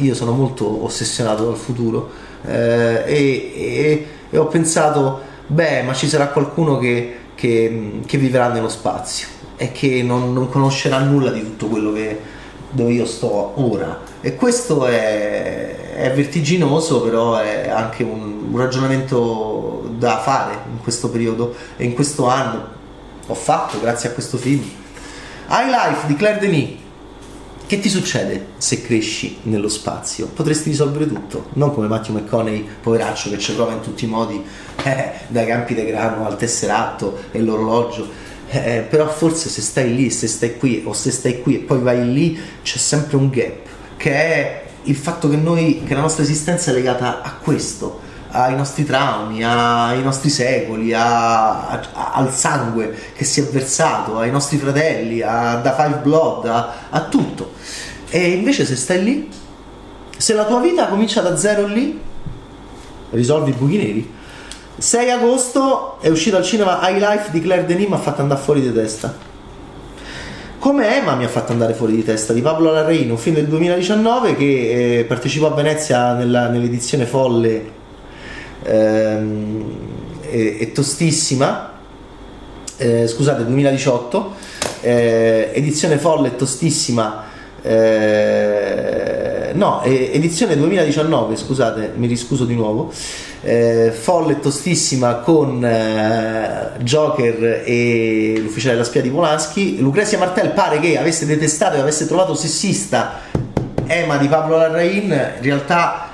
Io 0.00 0.14
sono 0.14 0.32
molto 0.32 0.84
ossessionato 0.84 1.44
dal 1.44 1.56
futuro 1.56 2.10
eh, 2.46 3.02
e, 3.06 3.52
e, 3.54 4.06
e, 4.30 4.38
ho 4.38 4.46
pensato, 4.46 5.20
beh, 5.46 5.82
ma 5.82 5.92
ci 5.92 6.08
sarà 6.08 6.28
qualcuno 6.28 6.78
che, 6.78 7.16
che, 7.34 8.00
che 8.06 8.18
vivrà 8.18 8.48
nello 8.48 8.68
spazio 8.68 9.28
e 9.56 9.72
che 9.72 10.02
non, 10.02 10.32
non, 10.32 10.48
conoscerà 10.48 10.98
nulla 11.00 11.30
di 11.30 11.40
tutto 11.40 11.66
quello 11.66 11.92
che, 11.92 12.18
dove 12.70 12.92
io 12.92 13.04
sto 13.04 13.52
ora. 13.56 14.00
E 14.22 14.36
questo 14.36 14.86
è, 14.86 15.94
è 15.96 16.12
vertiginoso, 16.14 17.02
però 17.02 17.36
è 17.36 17.68
anche 17.68 18.02
un, 18.02 18.48
un 18.52 18.58
ragionamento 18.58 19.88
da 19.98 20.18
fare 20.18 20.54
in 20.70 20.80
questo 20.82 21.10
periodo 21.10 21.54
e 21.76 21.84
in 21.84 21.92
questo 21.92 22.26
anno 22.26 22.78
ho 23.26 23.34
fatto 23.34 23.78
grazie 23.80 24.08
a 24.08 24.12
questo 24.12 24.38
film. 24.38 24.62
High 25.48 25.68
Life 25.68 26.06
di 26.06 26.16
Claire 26.16 26.38
Denis. 26.38 26.79
Che 27.70 27.78
ti 27.78 27.88
succede 27.88 28.46
se 28.58 28.82
cresci 28.82 29.38
nello 29.42 29.68
spazio? 29.68 30.26
Potresti 30.26 30.70
risolvere 30.70 31.06
tutto, 31.06 31.50
non 31.52 31.72
come 31.72 31.86
Matthew 31.86 32.16
McConaughey, 32.16 32.66
poveraccio, 32.82 33.30
che 33.30 33.38
ci 33.38 33.52
prova 33.52 33.70
in 33.70 33.80
tutti 33.80 34.06
i 34.06 34.08
modi, 34.08 34.42
eh, 34.82 35.12
dai 35.28 35.46
campi 35.46 35.74
di 35.74 35.84
grano 35.84 36.26
al 36.26 36.36
tesseratto 36.36 37.16
e 37.30 37.40
l'orologio. 37.40 38.08
Eh, 38.48 38.84
però 38.90 39.08
forse 39.08 39.48
se 39.48 39.60
stai 39.60 39.94
lì, 39.94 40.10
se 40.10 40.26
stai 40.26 40.58
qui 40.58 40.82
o 40.84 40.92
se 40.92 41.12
stai 41.12 41.40
qui 41.42 41.54
e 41.54 41.58
poi 41.60 41.78
vai 41.78 42.12
lì, 42.12 42.36
c'è 42.60 42.76
sempre 42.76 43.16
un 43.16 43.30
gap, 43.30 43.68
che 43.96 44.14
è 44.14 44.64
il 44.82 44.96
fatto 44.96 45.28
che 45.28 45.36
noi, 45.36 45.84
che 45.86 45.94
la 45.94 46.00
nostra 46.00 46.24
esistenza 46.24 46.72
è 46.72 46.74
legata 46.74 47.22
a 47.22 47.34
questo 47.34 48.08
ai 48.32 48.54
nostri 48.54 48.84
traumi, 48.84 49.42
ai 49.42 50.02
nostri 50.02 50.30
secoli, 50.30 50.92
a, 50.92 51.68
a, 51.68 52.12
al 52.12 52.32
sangue 52.32 52.94
che 53.14 53.24
si 53.24 53.40
è 53.40 53.44
versato, 53.44 54.18
ai 54.18 54.30
nostri 54.30 54.56
fratelli, 54.56 55.20
a, 55.20 55.56
da 55.56 55.74
Five 55.74 55.98
Blood, 55.98 56.46
a 56.46 57.00
tutto. 57.08 57.58
E 58.10 58.30
invece 58.30 58.64
se 58.64 58.76
stai 58.76 59.02
lì, 59.02 59.28
se 60.16 60.34
la 60.34 60.44
tua 60.44 60.60
vita 60.60 60.88
comincia 60.88 61.20
da 61.20 61.36
zero 61.36 61.66
lì, 61.66 61.98
risolvi 63.10 63.50
i 63.50 63.54
buchi 63.54 63.76
neri. 63.76 64.18
6 64.76 65.10
agosto 65.10 66.00
è 66.00 66.08
uscito 66.08 66.36
al 66.36 66.44
cinema 66.44 66.80
High 66.82 66.98
Life 66.98 67.30
di 67.30 67.40
Claire 67.40 67.66
Denis, 67.66 67.88
mi 67.88 67.94
ha 67.94 67.98
fatto 67.98 68.22
andare 68.22 68.40
fuori 68.40 68.62
di 68.62 68.72
testa. 68.72 69.14
Come 70.58 70.96
Emma 70.96 71.14
mi 71.14 71.24
ha 71.24 71.28
fatto 71.28 71.52
andare 71.52 71.74
fuori 71.74 71.94
di 71.94 72.04
testa 72.04 72.32
di 72.32 72.42
Pablo 72.42 72.72
Larrain, 72.72 73.10
un 73.10 73.16
film 73.16 73.36
del 73.36 73.46
2019 73.46 74.36
che 74.36 74.98
eh, 74.98 75.04
partecipò 75.04 75.46
a 75.46 75.54
Venezia 75.54 76.14
nella, 76.14 76.48
nell'edizione 76.48 77.06
folle 77.06 77.70
ehm, 78.62 79.64
è, 80.20 80.56
è, 80.58 80.72
tostissima, 80.72 81.78
eh, 82.76 83.06
scusate 83.06 83.44
2018, 83.44 84.34
eh, 84.82 85.50
edizione 85.54 85.98
folle 85.98 86.28
e 86.28 86.36
tostissima, 86.36 87.24
eh, 87.62 89.52
no, 89.54 89.82
edizione 89.82 90.56
2019, 90.56 91.36
scusate, 91.36 91.92
mi 91.96 92.06
riscuso 92.06 92.44
di 92.44 92.54
nuovo. 92.54 92.92
Eh, 93.42 93.92
folle 93.92 94.38
tostissima 94.38 95.16
con 95.16 95.64
eh, 95.64 96.72
Joker 96.82 97.62
e 97.64 98.34
l'ufficiale 98.38 98.74
della 98.74 98.86
spia 98.86 99.02
di 99.02 99.10
Polanski. 99.10 99.78
Lucrezia 99.80 100.18
Martel 100.18 100.50
pare 100.50 100.80
che 100.80 100.98
avesse 100.98 101.26
detestato 101.26 101.76
e 101.76 101.80
avesse 101.80 102.06
trovato 102.06 102.34
sessista 102.34 103.20
Emma 103.86 104.16
di 104.16 104.28
Pablo 104.28 104.56
Larrain. 104.56 105.04
In 105.04 105.42
realtà 105.42 106.08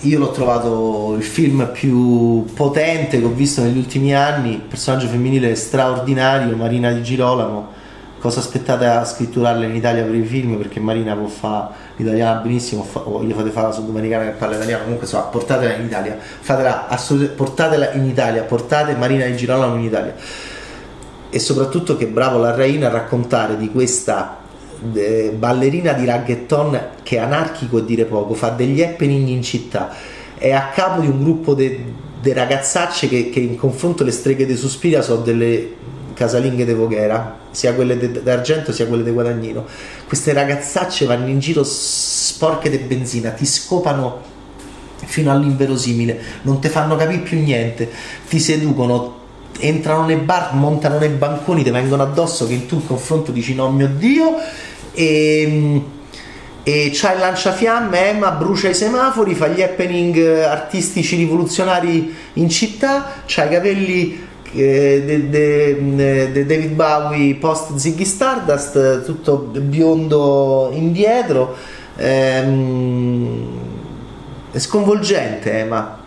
io 0.00 0.18
l'ho 0.18 0.30
trovato 0.30 1.14
il 1.16 1.22
film 1.22 1.70
più 1.72 2.44
potente 2.54 3.20
che 3.20 3.24
ho 3.24 3.32
visto 3.32 3.62
negli 3.62 3.76
ultimi 3.76 4.14
anni, 4.14 4.60
personaggio 4.66 5.06
femminile 5.06 5.54
straordinario, 5.54 6.56
Marina 6.56 6.90
di 6.90 7.02
Girolamo. 7.02 7.80
Cosa 8.22 8.38
aspettate 8.38 8.86
a 8.86 9.04
scritturarla 9.04 9.64
in 9.64 9.74
Italia 9.74 10.04
per 10.04 10.14
i 10.14 10.22
film? 10.22 10.56
Perché 10.56 10.78
Marina 10.78 11.16
può 11.16 11.26
fare 11.26 11.74
l'italiana 11.96 12.38
benissimo, 12.38 12.86
o 12.92 13.20
gli 13.24 13.32
fate 13.32 13.50
fare 13.50 13.66
la 13.66 13.72
suddomenicana 13.72 14.22
che 14.26 14.30
parla 14.30 14.54
italiano, 14.54 14.84
comunque 14.84 15.06
insomma, 15.06 15.24
portatela 15.24 15.74
in 15.74 15.86
Italia, 15.86 16.16
fatela 16.20 16.86
portatela 17.34 17.90
in 17.94 18.04
Italia, 18.04 18.44
portate 18.44 18.94
Marina 18.94 19.24
di 19.24 19.34
Girolamo 19.34 19.74
in 19.74 19.82
Italia. 19.82 20.14
E 21.30 21.38
soprattutto 21.40 21.96
che 21.96 22.06
bravo 22.06 22.38
la 22.38 22.54
Reina 22.54 22.86
a 22.86 22.90
raccontare 22.90 23.56
di 23.56 23.72
questa 23.72 24.38
eh, 24.94 25.34
ballerina 25.36 25.92
di 25.92 26.04
raghetton 26.04 26.80
che 27.02 27.16
è 27.16 27.18
anarchico 27.18 27.78
e 27.78 27.84
dire 27.84 28.04
poco, 28.04 28.34
fa 28.34 28.50
degli 28.50 28.82
happening 28.82 29.26
in 29.26 29.42
città, 29.42 29.92
è 30.38 30.52
a 30.52 30.68
capo 30.68 31.00
di 31.00 31.08
un 31.08 31.24
gruppo 31.24 31.54
di 31.54 31.92
ragazzacce 32.22 33.08
che, 33.08 33.30
che, 33.30 33.40
in 33.40 33.56
confronto 33.56 34.04
alle 34.04 34.12
streghe 34.12 34.46
di 34.46 34.54
Suspiria 34.54 35.02
sono 35.02 35.22
delle 35.22 35.90
casalinghe 36.14 36.64
di 36.64 36.72
Voghera, 36.72 37.38
sia 37.50 37.74
quelle 37.74 38.22
d'argento 38.22 38.72
sia 38.72 38.86
quelle 38.86 39.02
di 39.02 39.10
Guadagnino. 39.10 39.64
Queste 40.06 40.32
ragazzacce 40.32 41.06
vanno 41.06 41.28
in 41.28 41.38
giro 41.38 41.62
sporche 41.64 42.70
di 42.70 42.78
benzina, 42.78 43.30
ti 43.30 43.46
scopano 43.46 44.30
fino 45.04 45.30
all'inverosimile, 45.30 46.20
non 46.42 46.60
ti 46.60 46.68
fanno 46.68 46.96
capire 46.96 47.20
più 47.20 47.40
niente, 47.40 47.90
ti 48.28 48.38
seducono, 48.38 49.20
entrano 49.58 50.06
nei 50.06 50.16
bar, 50.16 50.54
montano 50.54 50.98
nei 50.98 51.08
banconi, 51.08 51.62
ti 51.62 51.70
vengono 51.70 52.02
addosso 52.02 52.46
che 52.46 52.66
tu 52.66 52.76
in 52.76 52.86
confronto 52.86 53.32
dici 53.32 53.54
no 53.54 53.70
mio 53.70 53.88
Dio 53.88 54.36
e, 54.92 55.82
e 56.62 56.90
c'ha 56.92 57.12
il 57.14 57.20
lanciafiamme, 57.20 58.08
Emma 58.08 58.30
brucia 58.30 58.68
i 58.68 58.74
semafori, 58.74 59.34
fa 59.34 59.48
gli 59.48 59.62
happening 59.62 60.18
artistici 60.44 61.16
rivoluzionari 61.16 62.14
in 62.34 62.48
città, 62.48 63.22
c'ha 63.26 63.44
i 63.44 63.50
capelli 63.50 64.30
eh, 64.52 65.02
di 65.04 66.46
David 66.46 66.72
Bowie 66.72 67.34
post 67.36 67.74
Ziggy 67.76 68.04
Stardust, 68.04 69.04
tutto 69.04 69.36
biondo 69.38 70.70
indietro. 70.72 71.54
Ehm, 71.96 73.60
è 74.50 74.58
sconvolgente, 74.58 75.50
Emma, 75.52 75.98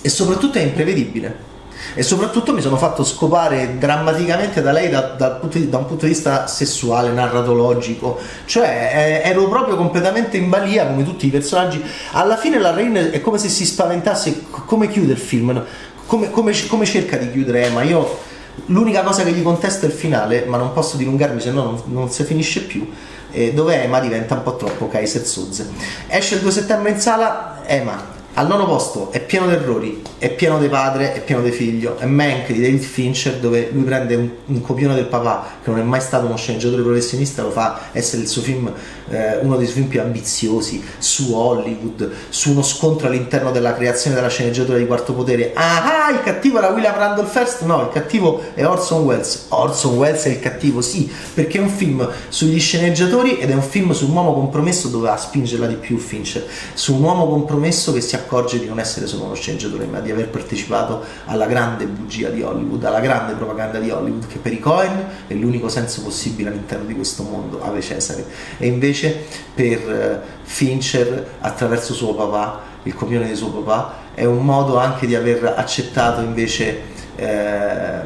e 0.00 0.08
soprattutto 0.08 0.58
è 0.58 0.62
imprevedibile 0.62 1.46
e 1.94 2.02
soprattutto 2.02 2.52
mi 2.52 2.60
sono 2.60 2.76
fatto 2.76 3.04
scopare 3.04 3.76
drammaticamente 3.78 4.62
da 4.62 4.72
lei 4.72 4.88
da, 4.88 5.14
da, 5.16 5.40
da 5.40 5.78
un 5.78 5.86
punto 5.86 6.06
di 6.06 6.12
vista 6.12 6.46
sessuale, 6.46 7.10
narratologico, 7.10 8.18
cioè 8.44 9.22
eh, 9.24 9.28
ero 9.28 9.48
proprio 9.48 9.76
completamente 9.76 10.36
in 10.36 10.48
balia 10.48 10.86
come 10.86 11.04
tutti 11.04 11.26
i 11.26 11.30
personaggi. 11.30 11.82
Alla 12.12 12.36
fine 12.36 12.58
la 12.58 12.72
Rain 12.72 13.10
è 13.12 13.20
come 13.20 13.38
se 13.38 13.48
si 13.48 13.64
spaventasse, 13.64 14.44
come 14.50 14.88
chiude 14.88 15.12
il 15.12 15.18
film, 15.18 15.64
come, 16.08 16.30
come, 16.30 16.52
come 16.66 16.86
cerca 16.86 17.18
di 17.18 17.30
chiudere 17.30 17.66
Emma. 17.66 17.82
Io 17.82 18.18
l'unica 18.66 19.02
cosa 19.02 19.22
che 19.22 19.30
gli 19.30 19.42
contesto 19.42 19.84
è 19.84 19.88
il 19.88 19.94
finale, 19.94 20.46
ma 20.46 20.56
non 20.56 20.72
posso 20.72 20.96
dilungarmi 20.96 21.40
se 21.40 21.50
no 21.50 21.62
non, 21.62 21.82
non 21.84 22.10
si 22.10 22.24
finisce 22.24 22.62
più. 22.62 22.90
Eh, 23.30 23.52
dove 23.52 23.82
Emma 23.82 24.00
diventa 24.00 24.34
un 24.34 24.42
po' 24.42 24.56
troppo 24.56 24.88
Kaiser 24.88 25.24
Suz. 25.24 25.62
Esce 26.06 26.36
il 26.36 26.40
2 26.40 26.50
settembre 26.50 26.90
in 26.90 26.98
sala, 26.98 27.60
Emma 27.66 28.16
Al 28.38 28.46
nono 28.46 28.66
posto 28.66 29.10
è 29.10 29.20
pieno 29.20 29.48
di 29.48 29.54
errori, 29.54 30.00
è 30.16 30.30
pieno 30.30 30.60
di 30.60 30.68
padre, 30.68 31.12
è 31.12 31.22
pieno 31.22 31.42
di 31.42 31.50
figlio, 31.50 31.98
è 31.98 32.06
Mank 32.06 32.52
di 32.52 32.60
David 32.60 32.82
Fincher 32.82 33.34
dove 33.38 33.68
lui 33.72 33.82
prende 33.82 34.14
un, 34.14 34.30
un, 34.46 34.60
copione 34.60 34.94
del 34.94 35.06
papà 35.06 35.58
che 35.60 35.70
non 35.70 35.80
è 35.80 35.82
mai 35.82 36.00
stato 36.00 36.26
uno 36.26 36.36
sceneggiatore 36.36 36.82
professionista, 36.82 37.42
lo 37.42 37.50
fa 37.50 37.88
essere 37.90 38.22
il 38.22 38.28
suo 38.28 38.40
film, 38.40 38.72
eh, 39.08 39.38
uno 39.38 39.56
dei 39.56 39.66
suoi 39.66 39.78
film 39.78 39.88
più 39.88 40.00
ambiziosi 40.00 40.80
su 40.98 41.34
Hollywood, 41.34 42.12
su 42.28 42.52
uno 42.52 42.62
scontro 42.62 43.08
all'interno 43.08 43.50
della 43.50 43.74
creazione 43.74 44.14
della 44.14 44.28
sceneggiatura 44.28 44.78
di 44.78 44.86
Quarto 44.86 45.14
Potere. 45.14 45.50
Ah, 45.54 46.06
ah 46.06 46.10
il 46.12 46.22
cattivo 46.22 46.58
era 46.58 46.68
William 46.68 46.94
Randolph 46.94 47.34
Hearst? 47.34 47.62
No, 47.62 47.82
il 47.82 47.88
cattivo 47.92 48.40
è 48.54 48.64
Orson 48.64 49.02
Welles. 49.02 49.46
Orson 49.48 49.96
Welles 49.96 50.22
è 50.22 50.28
il 50.28 50.38
cattivo, 50.38 50.80
sì, 50.80 51.10
perché 51.34 51.58
è 51.58 51.60
un 51.60 51.70
film 51.70 52.08
sugli 52.28 52.60
sceneggiatori 52.60 53.38
ed 53.38 53.50
è 53.50 53.54
un 53.54 53.62
film 53.62 53.90
su 53.90 54.06
un 54.06 54.14
uomo 54.14 54.32
compromesso 54.32 54.86
dove 54.86 55.08
a 55.08 55.16
spingerla 55.16 55.66
di 55.66 55.74
più 55.74 55.98
Fincher, 55.98 56.46
su 56.74 56.94
un 56.94 57.02
uomo 57.02 57.26
compromesso 57.26 57.92
che 57.92 58.00
si 58.00 58.14
accorge 58.14 58.26
accorge 58.28 58.58
di 58.58 58.66
non 58.66 58.78
essere 58.78 59.06
solo 59.06 59.24
uno 59.24 59.34
sceneggiatore, 59.34 59.86
ma 59.86 60.00
di 60.00 60.10
aver 60.10 60.28
partecipato 60.28 61.02
alla 61.24 61.46
grande 61.46 61.86
bugia 61.86 62.28
di 62.28 62.42
Hollywood, 62.42 62.84
alla 62.84 63.00
grande 63.00 63.32
propaganda 63.32 63.78
di 63.78 63.90
Hollywood, 63.90 64.26
che 64.26 64.38
per 64.38 64.52
i 64.52 64.60
Cohen 64.60 65.06
è 65.26 65.32
l'unico 65.32 65.70
senso 65.70 66.02
possibile 66.02 66.50
all'interno 66.50 66.84
di 66.84 66.94
questo 66.94 67.22
mondo, 67.22 67.62
Ave 67.62 67.80
Cesare. 67.80 68.24
E 68.58 68.66
invece 68.66 69.24
per 69.54 69.90
eh, 69.90 70.20
Fincher, 70.42 71.36
attraverso 71.40 71.94
suo 71.94 72.14
papà, 72.14 72.60
il 72.82 72.94
copione 72.94 73.26
di 73.26 73.34
suo 73.34 73.50
papà, 73.50 74.06
è 74.14 74.24
un 74.24 74.44
modo 74.44 74.76
anche 74.76 75.06
di 75.06 75.14
aver 75.14 75.54
accettato 75.56 76.20
invece 76.20 76.80
eh, 77.16 78.00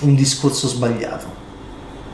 un 0.00 0.14
discorso 0.14 0.68
sbagliato 0.68 1.37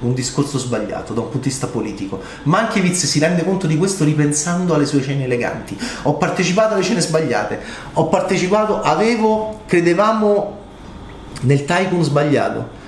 un 0.01 0.15
discorso 0.15 0.59
sbagliato 0.59 1.13
da 1.13 1.21
un 1.21 1.29
punto 1.29 1.47
di 1.47 1.51
vista 1.51 1.67
politico. 1.67 2.21
Mankiewicz 2.45 3.07
si 3.07 3.19
rende 3.19 3.45
conto 3.45 3.67
di 3.67 3.77
questo 3.77 4.05
ripensando 4.05 4.75
alle 4.75 4.87
sue 4.87 5.03
cene 5.03 5.25
eleganti. 5.25 5.79
Ho 6.03 6.15
partecipato 6.15 6.75
alle 6.75 6.83
cene 6.83 7.01
sbagliate, 7.01 7.61
ho 7.95 8.09
partecipato, 8.09 8.81
avevo, 8.81 9.61
credevamo 9.67 10.59
nel 11.43 11.65
tycoon 11.65 12.03
sbagliato. 12.03 12.83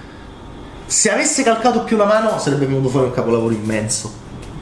Se 0.87 1.11
avesse 1.11 1.43
calcato 1.43 1.85
più 1.85 1.97
la 1.97 2.05
mano 2.05 2.39
sarebbe 2.39 2.67
venuto 2.67 2.89
fuori 2.89 3.07
un 3.07 3.13
capolavoro 3.13 3.53
immenso, 3.53 4.13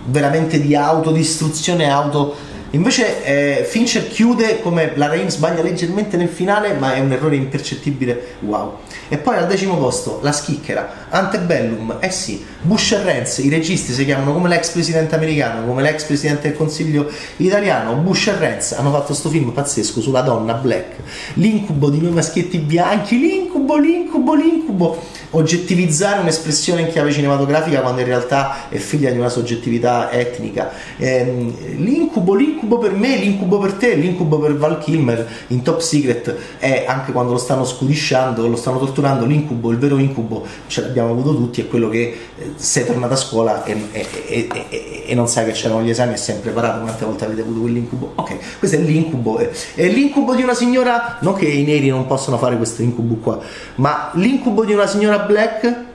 veramente 0.06 0.60
di 0.60 0.74
autodistruzione, 0.74 1.90
auto... 1.90 2.52
Invece 2.74 3.24
eh, 3.24 3.64
Fincher 3.64 4.08
chiude 4.08 4.60
come 4.60 4.92
la 4.96 5.06
Rain 5.06 5.30
sbaglia 5.30 5.62
leggermente 5.62 6.16
nel 6.16 6.28
finale, 6.28 6.72
ma 6.72 6.94
è 6.94 6.98
un 6.98 7.12
errore 7.12 7.36
impercettibile. 7.36 8.34
Wow. 8.40 8.78
E 9.08 9.16
poi 9.16 9.36
al 9.36 9.46
decimo 9.46 9.76
posto 9.76 10.18
la 10.22 10.32
schicchera, 10.32 11.06
Antebellum, 11.08 11.98
eh 12.00 12.10
sì, 12.10 12.44
Bush 12.62 12.92
e 12.92 13.02
Renz, 13.02 13.38
i 13.38 13.48
registi 13.48 13.92
si 13.92 14.04
chiamano 14.04 14.32
come 14.32 14.48
l'ex 14.48 14.70
presidente 14.70 15.14
americano, 15.14 15.64
come 15.64 15.82
l'ex 15.82 16.02
presidente 16.02 16.48
del 16.48 16.56
consiglio 16.56 17.08
italiano, 17.36 17.94
Bush 17.94 18.26
e 18.26 18.36
Renz 18.36 18.72
hanno 18.72 18.90
fatto 18.90 19.06
questo 19.06 19.28
film 19.28 19.50
pazzesco 19.50 20.00
sulla 20.00 20.22
donna 20.22 20.54
black, 20.54 20.96
l'incubo 21.34 21.90
di 21.90 22.00
noi 22.00 22.10
maschietti 22.10 22.58
bianchi, 22.58 23.20
l'incubo, 23.20 23.43
l'incubo, 23.76 24.34
l'incubo, 24.34 24.98
oggettivizzare 25.30 26.20
un'espressione 26.20 26.82
in 26.82 26.88
chiave 26.88 27.10
cinematografica 27.10 27.80
quando 27.80 28.00
in 28.00 28.06
realtà 28.06 28.68
è 28.68 28.76
figlia 28.76 29.10
di 29.10 29.18
una 29.18 29.28
soggettività 29.28 30.10
etnica, 30.12 30.70
ehm, 30.96 31.82
l'incubo, 31.82 32.34
l'incubo 32.34 32.78
per 32.78 32.92
me, 32.92 33.16
l'incubo 33.16 33.58
per 33.58 33.72
te, 33.72 33.94
l'incubo 33.94 34.38
per 34.38 34.56
Val 34.56 34.78
Kilmer 34.78 35.26
in 35.48 35.62
Top 35.62 35.80
Secret 35.80 36.34
è 36.58 36.84
anche 36.86 37.12
quando 37.12 37.32
lo 37.32 37.38
stanno 37.38 37.64
scudisciando, 37.64 38.46
lo 38.46 38.56
stanno 38.56 38.78
torturando, 38.78 39.24
l'incubo, 39.24 39.70
il 39.70 39.78
vero 39.78 39.98
incubo 39.98 40.44
ce 40.66 40.82
l'abbiamo 40.82 41.10
avuto 41.10 41.34
tutti, 41.34 41.60
è 41.60 41.68
quello 41.68 41.88
che 41.88 42.16
eh, 42.36 42.52
sei 42.56 42.84
tornato 42.84 43.14
a 43.14 43.16
scuola 43.16 43.64
e, 43.64 43.76
e, 43.92 44.06
e, 44.26 45.04
e, 45.06 45.14
non 45.14 45.28
sai 45.28 45.46
che 45.46 45.52
c'erano 45.52 45.82
gli 45.82 45.90
esami 45.90 46.14
e 46.14 46.16
sei 46.16 46.36
impreparato, 46.36 46.80
quante 46.80 47.04
volte 47.04 47.24
avete 47.24 47.40
avuto 47.40 47.60
quell'incubo? 47.60 48.12
Ok, 48.16 48.58
questo 48.58 48.76
è 48.76 48.80
l'incubo, 48.80 49.38
è 49.38 49.88
l'incubo 49.88 50.34
di 50.34 50.42
una 50.42 50.54
signora, 50.54 51.18
non 51.20 51.34
che 51.34 51.46
i 51.46 51.64
neri 51.64 51.88
non 51.88 52.06
possono 52.06 52.38
fare 52.38 52.56
questo 52.56 52.82
incubo 52.82 53.16
qua, 53.16 53.38
ma 53.76 54.10
l'incubo 54.14 54.64
di 54.64 54.72
una 54.72 54.86
signora 54.86 55.18
black 55.18 55.92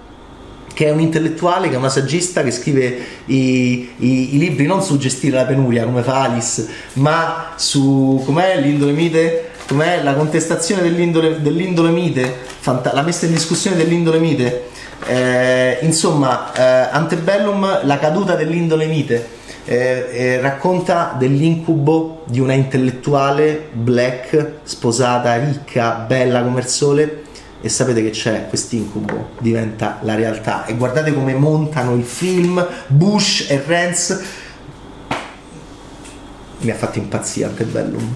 che 0.79 0.85
è 0.85 0.91
un 0.91 1.01
intellettuale, 1.01 1.67
che 1.67 1.75
è 1.75 1.77
una 1.77 1.89
saggista 1.89 2.41
che 2.41 2.51
scrive 2.51 2.97
i, 3.25 3.91
i, 3.97 4.35
i, 4.35 4.37
libri 4.37 4.65
non 4.65 4.81
su 4.81 4.97
gestire 4.97 5.35
la 5.35 5.43
penuria 5.43 5.83
come 5.83 6.01
fa 6.03 6.21
Alice, 6.21 6.65
ma 6.93 7.51
su 7.57 8.21
com'è 8.23 8.61
l'indole 8.61 8.93
mite, 8.93 9.49
com'è 9.67 10.01
la 10.01 10.13
contestazione 10.13 10.81
dell'indole, 10.81 11.41
dell'indole 11.41 11.89
mite, 11.89 12.33
fanta- 12.59 12.93
la 12.93 13.01
messa 13.01 13.25
in 13.25 13.33
discussione 13.33 13.75
dell'indole 13.75 14.19
mite. 14.19 14.67
Eh, 15.05 15.79
insomma, 15.81 16.53
eh, 16.53 16.89
Antebellum, 16.91 17.85
la 17.85 17.99
caduta 17.99 18.35
dell'indole 18.35 18.85
mite. 18.85 19.37
Eh, 19.65 20.07
eh, 20.11 20.39
racconta 20.39 21.13
dell'incubo 21.19 22.23
di 22.25 22.39
una 22.39 22.53
intellettuale 22.53 23.67
black, 23.71 24.53
sposata, 24.63 25.35
ricca, 25.35 26.05
bella 26.07 26.41
come 26.41 26.61
il 26.61 26.67
sole, 26.67 27.23
e 27.61 27.69
sapete 27.69 28.01
che 28.01 28.11
c'è 28.11 28.47
quest'incubo? 28.47 29.31
Diventa 29.39 29.99
la 30.01 30.15
realtà. 30.15 30.65
E 30.65 30.75
guardate 30.75 31.13
come 31.13 31.33
montano 31.33 31.95
il 31.95 32.05
film 32.05 32.65
Bush 32.87 33.49
e 33.49 33.61
Renz. 33.65 34.21
Mi 36.61 36.71
ha 36.71 36.75
fatto 36.75 36.99
impazzire 36.99 37.47
Antebellum 37.47 38.15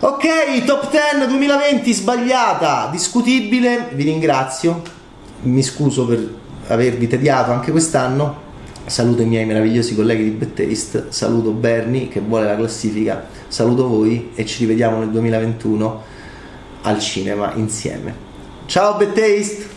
ok 0.00 0.64
top 0.64 0.90
10 0.90 1.26
2020 1.26 1.92
sbagliata. 1.92 2.88
Discutibile. 2.90 3.90
Vi 3.92 4.04
ringrazio. 4.04 4.82
Mi 5.42 5.62
scuso 5.62 6.06
per 6.06 6.34
avervi 6.68 7.06
tediato 7.06 7.52
anche 7.52 7.70
quest'anno. 7.70 8.48
Saluto 8.86 9.22
i 9.22 9.26
miei 9.26 9.44
meravigliosi 9.44 9.94
colleghi 9.94 10.24
di 10.24 10.30
Bettaste 10.30 11.06
saluto 11.10 11.50
Bernie 11.50 12.08
che 12.08 12.20
vuole 12.20 12.46
la 12.46 12.56
classifica. 12.56 13.26
Saluto 13.46 13.86
voi 13.86 14.30
e 14.34 14.46
ci 14.46 14.60
rivediamo 14.60 14.98
nel 14.98 15.10
2021 15.10 16.02
al 16.82 16.98
cinema 16.98 17.52
insieme 17.54 18.28
Ciao 18.70 18.96
Bad 18.96 19.16
Taste! 19.16 19.69